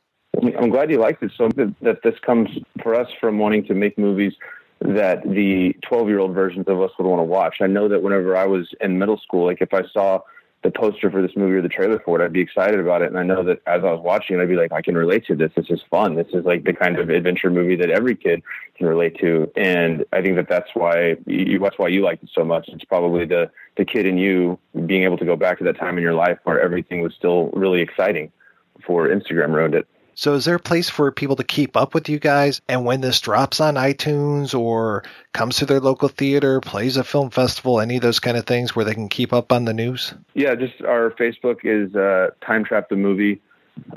I'm 0.42 0.70
glad 0.70 0.90
you 0.90 0.98
liked 0.98 1.22
it. 1.22 1.33
So 1.37 1.48
that 1.48 2.03
this 2.03 2.18
comes 2.24 2.50
for 2.83 2.94
us 2.94 3.09
from 3.20 3.38
wanting 3.38 3.64
to 3.66 3.74
make 3.74 3.98
movies 3.98 4.35
that 4.81 5.22
the 5.24 5.74
12 5.83 6.09
year 6.09 6.18
old 6.18 6.35
versions 6.35 6.66
of 6.68 6.81
us 6.81 6.90
would 6.98 7.07
want 7.07 7.20
to 7.20 7.24
watch. 7.24 7.57
I 7.61 7.66
know 7.66 7.88
that 7.88 8.03
whenever 8.03 8.37
I 8.37 8.46
was 8.46 8.68
in 8.81 8.98
middle 8.98 9.18
school, 9.18 9.46
like 9.46 9.61
if 9.61 9.74
I 9.74 9.83
saw 9.92 10.20
the 10.62 10.70
poster 10.70 11.11
for 11.11 11.23
this 11.23 11.35
movie 11.37 11.55
or 11.55 11.62
the 11.62 11.68
trailer 11.68 11.99
for 12.01 12.20
it, 12.20 12.25
I'd 12.25 12.33
be 12.33 12.40
excited 12.40 12.79
about 12.81 13.01
it. 13.01 13.07
And 13.07 13.18
I 13.18 13.23
know 13.23 13.42
that 13.44 13.62
as 13.66 13.83
I 13.83 13.92
was 13.92 14.01
watching 14.03 14.38
it, 14.38 14.42
I'd 14.42 14.49
be 14.49 14.57
like, 14.57 14.73
I 14.73 14.83
can 14.83 14.94
relate 14.94 15.25
to 15.27 15.35
this. 15.35 15.51
This 15.57 15.70
is 15.70 15.81
fun. 15.90 16.16
This 16.16 16.27
is 16.35 16.44
like 16.44 16.64
the 16.64 16.75
kind 16.75 16.99
of 16.99 17.09
adventure 17.09 17.51
movie 17.51 17.77
that 17.77 17.88
every 17.88 18.14
kid 18.14 18.42
can 18.77 18.87
relate 18.87 19.16
to. 19.20 19.51
And 19.57 20.05
I 20.12 20.20
think 20.20 20.37
that 20.37 20.49
that's 20.49 20.68
why 20.75 21.16
you, 21.27 21.59
that's 21.59 21.79
why 21.79 21.88
you 21.88 22.03
liked 22.03 22.25
it 22.25 22.31
so 22.35 22.44
much. 22.44 22.68
It's 22.68 22.85
probably 22.85 23.25
the, 23.25 23.51
the 23.77 23.87
kid 23.87 24.05
in 24.05 24.18
you 24.18 24.59
being 24.85 25.05
able 25.05 25.16
to 25.18 25.25
go 25.25 25.37
back 25.37 25.59
to 25.59 25.64
that 25.64 25.79
time 25.79 25.96
in 25.96 26.03
your 26.03 26.14
life 26.14 26.38
where 26.44 26.61
everything 26.61 27.01
was 27.01 27.14
still 27.14 27.49
really 27.55 27.81
exciting 27.81 28.31
before 28.77 29.09
Instagram 29.09 29.55
ruined 29.55 29.75
it. 29.75 29.88
So, 30.21 30.35
is 30.35 30.45
there 30.45 30.57
a 30.57 30.61
place 30.61 30.91
for 30.91 31.11
people 31.11 31.37
to 31.37 31.45
keep 31.45 31.79
up 31.79 31.95
with 31.95 32.07
you 32.07 32.19
guys? 32.19 32.61
And 32.69 32.85
when 32.85 33.01
this 33.01 33.23
drops 33.23 33.59
on 33.59 33.77
iTunes 33.77 34.55
or 34.55 35.03
comes 35.33 35.57
to 35.57 35.65
their 35.65 35.81
local 35.81 36.09
theater, 36.09 36.61
plays 36.61 36.99
a 36.99 37.05
film 37.05 37.31
festival, 37.31 37.81
any 37.81 37.97
of 37.97 38.03
those 38.03 38.21
kind 38.21 38.37
of 38.37 38.45
things 38.45 38.77
where 38.77 38.85
they 38.85 38.93
can 38.93 39.09
keep 39.09 39.33
up 39.33 39.51
on 39.51 39.65
the 39.65 39.73
news? 39.73 40.13
Yeah, 40.35 40.55
just 40.57 40.83
our 40.83 41.13
Facebook 41.13 41.61
is 41.65 41.97
uh, 41.97 42.33
Time 42.47 42.65
Trap 42.67 42.91
the 42.91 42.97
Movie. 42.97 43.41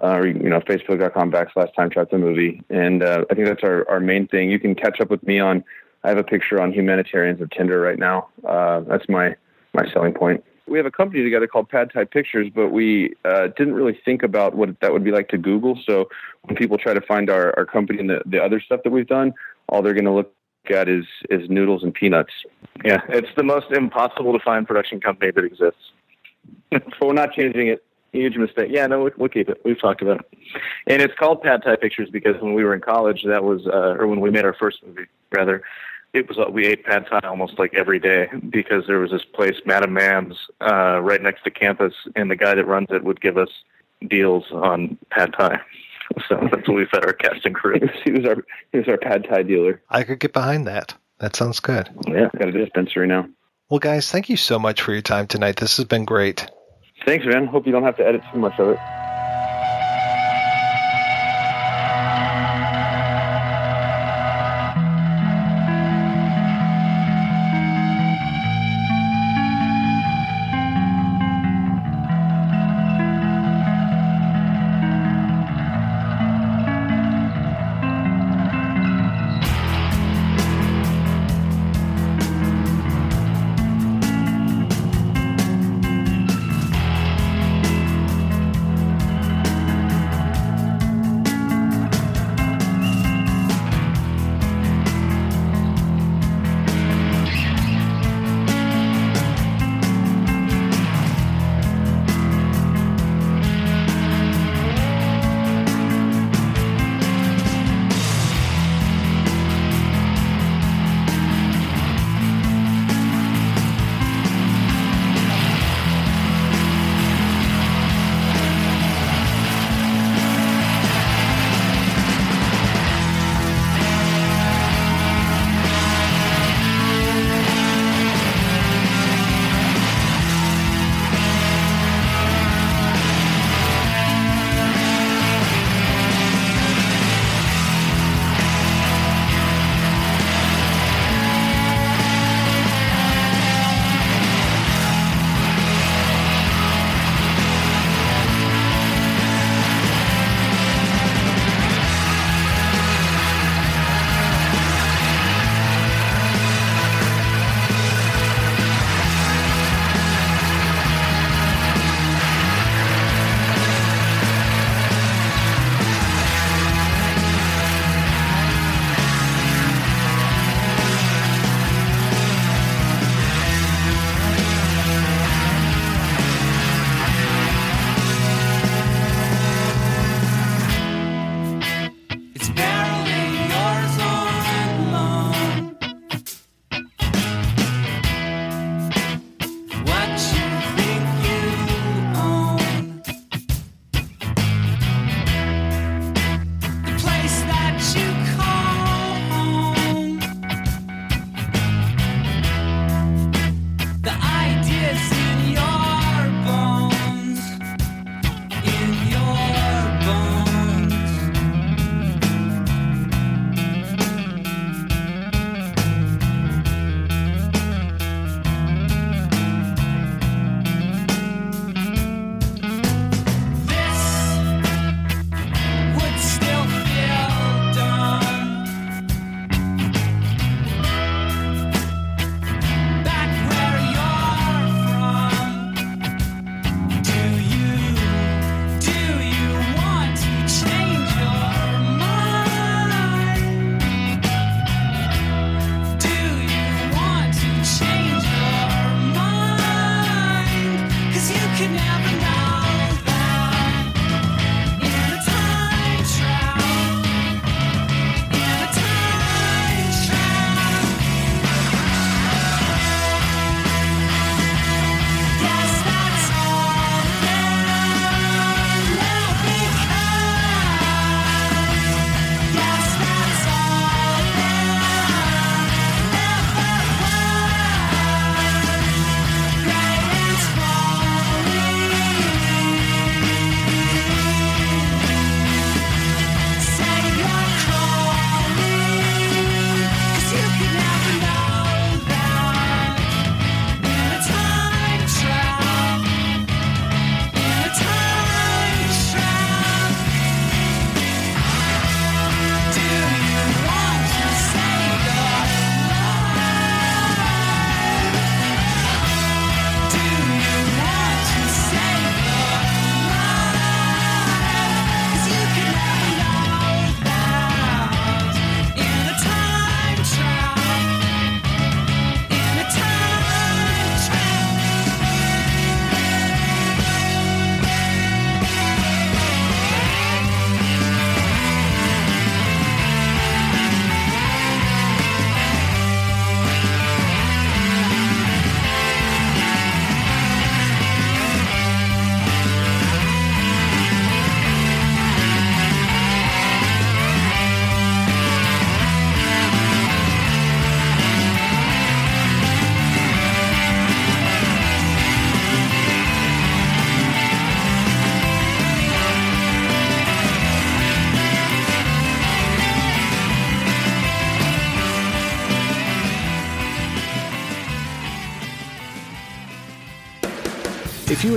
Uh, 0.01 0.21
you 0.21 0.47
know, 0.47 0.61
facebook.com 0.61 1.29
backslash 1.29 1.75
time 1.75 1.89
trap 1.89 2.09
the 2.09 2.17
movie. 2.17 2.63
And 2.69 3.03
uh, 3.03 3.25
I 3.29 3.33
think 3.33 3.45
that's 3.45 3.63
our, 3.63 3.85
our 3.89 3.99
main 3.99 4.29
thing. 4.29 4.49
You 4.49 4.59
can 4.59 4.75
catch 4.75 5.01
up 5.01 5.09
with 5.09 5.23
me 5.23 5.41
on, 5.41 5.61
I 6.05 6.07
have 6.07 6.17
a 6.17 6.23
picture 6.23 6.61
on 6.61 6.71
Humanitarians 6.71 7.41
of 7.41 7.49
Tinder 7.49 7.81
right 7.81 7.99
now. 7.99 8.29
Uh, 8.47 8.79
that's 8.81 9.09
my, 9.09 9.35
my 9.73 9.91
selling 9.91 10.13
point 10.13 10.41
we 10.67 10.77
have 10.77 10.85
a 10.85 10.91
company 10.91 11.23
together 11.23 11.47
called 11.47 11.69
Pad 11.69 11.91
Thai 11.93 12.05
Pictures, 12.05 12.49
but 12.53 12.69
we 12.69 13.13
uh, 13.25 13.47
didn't 13.57 13.73
really 13.73 13.99
think 14.05 14.23
about 14.23 14.55
what 14.55 14.79
that 14.79 14.93
would 14.93 15.03
be 15.03 15.11
like 15.11 15.27
to 15.29 15.37
Google. 15.37 15.77
So 15.85 16.09
when 16.43 16.55
people 16.55 16.77
try 16.77 16.93
to 16.93 17.01
find 17.01 17.29
our, 17.29 17.53
our 17.57 17.65
company 17.65 17.99
and 17.99 18.09
the, 18.09 18.21
the 18.25 18.41
other 18.41 18.59
stuff 18.59 18.81
that 18.83 18.91
we've 18.91 19.07
done, 19.07 19.33
all 19.67 19.81
they're 19.81 19.93
going 19.93 20.05
to 20.05 20.11
look 20.11 20.33
at 20.69 20.87
is 20.87 21.05
is 21.29 21.49
noodles 21.49 21.83
and 21.83 21.93
peanuts. 21.93 22.31
Yeah, 22.85 23.01
it's 23.09 23.27
the 23.35 23.43
most 23.43 23.71
impossible 23.71 24.31
to 24.33 24.39
find 24.39 24.65
production 24.65 25.01
company 25.01 25.31
that 25.31 25.43
exists. 25.43 25.91
but 26.71 26.83
we're 27.01 27.13
not 27.13 27.33
changing 27.33 27.67
it. 27.67 27.83
Huge 28.13 28.37
mistake. 28.37 28.69
Yeah, 28.71 28.85
no, 28.85 29.09
we'll 29.17 29.29
keep 29.29 29.49
it. 29.49 29.59
We've 29.65 29.79
talked 29.79 30.01
about 30.03 30.19
it, 30.19 30.37
and 30.85 31.01
it's 31.01 31.15
called 31.15 31.41
Pad 31.41 31.63
Thai 31.63 31.77
Pictures 31.77 32.09
because 32.11 32.39
when 32.41 32.53
we 32.53 32.63
were 32.63 32.75
in 32.75 32.81
college, 32.81 33.23
that 33.23 33.43
was, 33.43 33.65
uh, 33.65 33.95
or 33.97 34.05
when 34.05 34.21
we 34.21 34.29
made 34.29 34.45
our 34.45 34.53
first 34.53 34.85
movie, 34.85 35.07
rather, 35.31 35.63
it 36.13 36.27
was 36.27 36.37
we 36.51 36.67
ate 36.67 36.85
pad 36.85 37.07
thai 37.09 37.19
almost 37.27 37.57
like 37.57 37.73
every 37.73 37.99
day 37.99 38.29
because 38.49 38.85
there 38.87 38.99
was 38.99 39.11
this 39.11 39.25
place, 39.25 39.55
Madam 39.65 39.93
Mam's, 39.93 40.47
uh, 40.61 40.99
right 41.01 41.21
next 41.21 41.43
to 41.43 41.51
campus, 41.51 41.93
and 42.15 42.29
the 42.29 42.35
guy 42.35 42.53
that 42.53 42.65
runs 42.65 42.87
it 42.91 43.03
would 43.03 43.19
give 43.19 43.37
us 43.37 43.49
deals 44.07 44.45
on 44.51 44.97
pad 45.09 45.33
thai. 45.37 45.59
So 46.27 46.35
that's 46.51 46.67
what 46.67 46.75
we 46.75 46.85
fed 46.85 47.05
our 47.05 47.13
casting 47.13 47.53
crew. 47.53 47.79
he 48.03 48.11
was 48.11 48.25
our 48.25 48.35
he 48.71 48.77
was 48.77 48.87
our 48.87 48.97
pad 48.97 49.25
thai 49.27 49.41
dealer. 49.41 49.81
I 49.89 50.03
could 50.03 50.19
get 50.19 50.33
behind 50.33 50.67
that. 50.67 50.93
That 51.19 51.35
sounds 51.35 51.59
good. 51.61 51.89
Yeah, 52.05 52.27
got 52.37 52.49
a 52.49 52.51
dispensary 52.51 53.07
now. 53.07 53.27
Well, 53.69 53.79
guys, 53.79 54.11
thank 54.11 54.29
you 54.29 54.37
so 54.37 54.59
much 54.59 54.81
for 54.81 54.91
your 54.91 55.01
time 55.01 55.25
tonight. 55.25 55.55
This 55.55 55.77
has 55.77 55.85
been 55.85 56.03
great. 56.05 56.51
Thanks, 57.05 57.25
man. 57.25 57.47
Hope 57.47 57.65
you 57.65 57.71
don't 57.71 57.83
have 57.83 57.97
to 57.97 58.05
edit 58.05 58.21
too 58.31 58.37
much 58.37 58.59
of 58.59 58.69
it. 58.69 58.77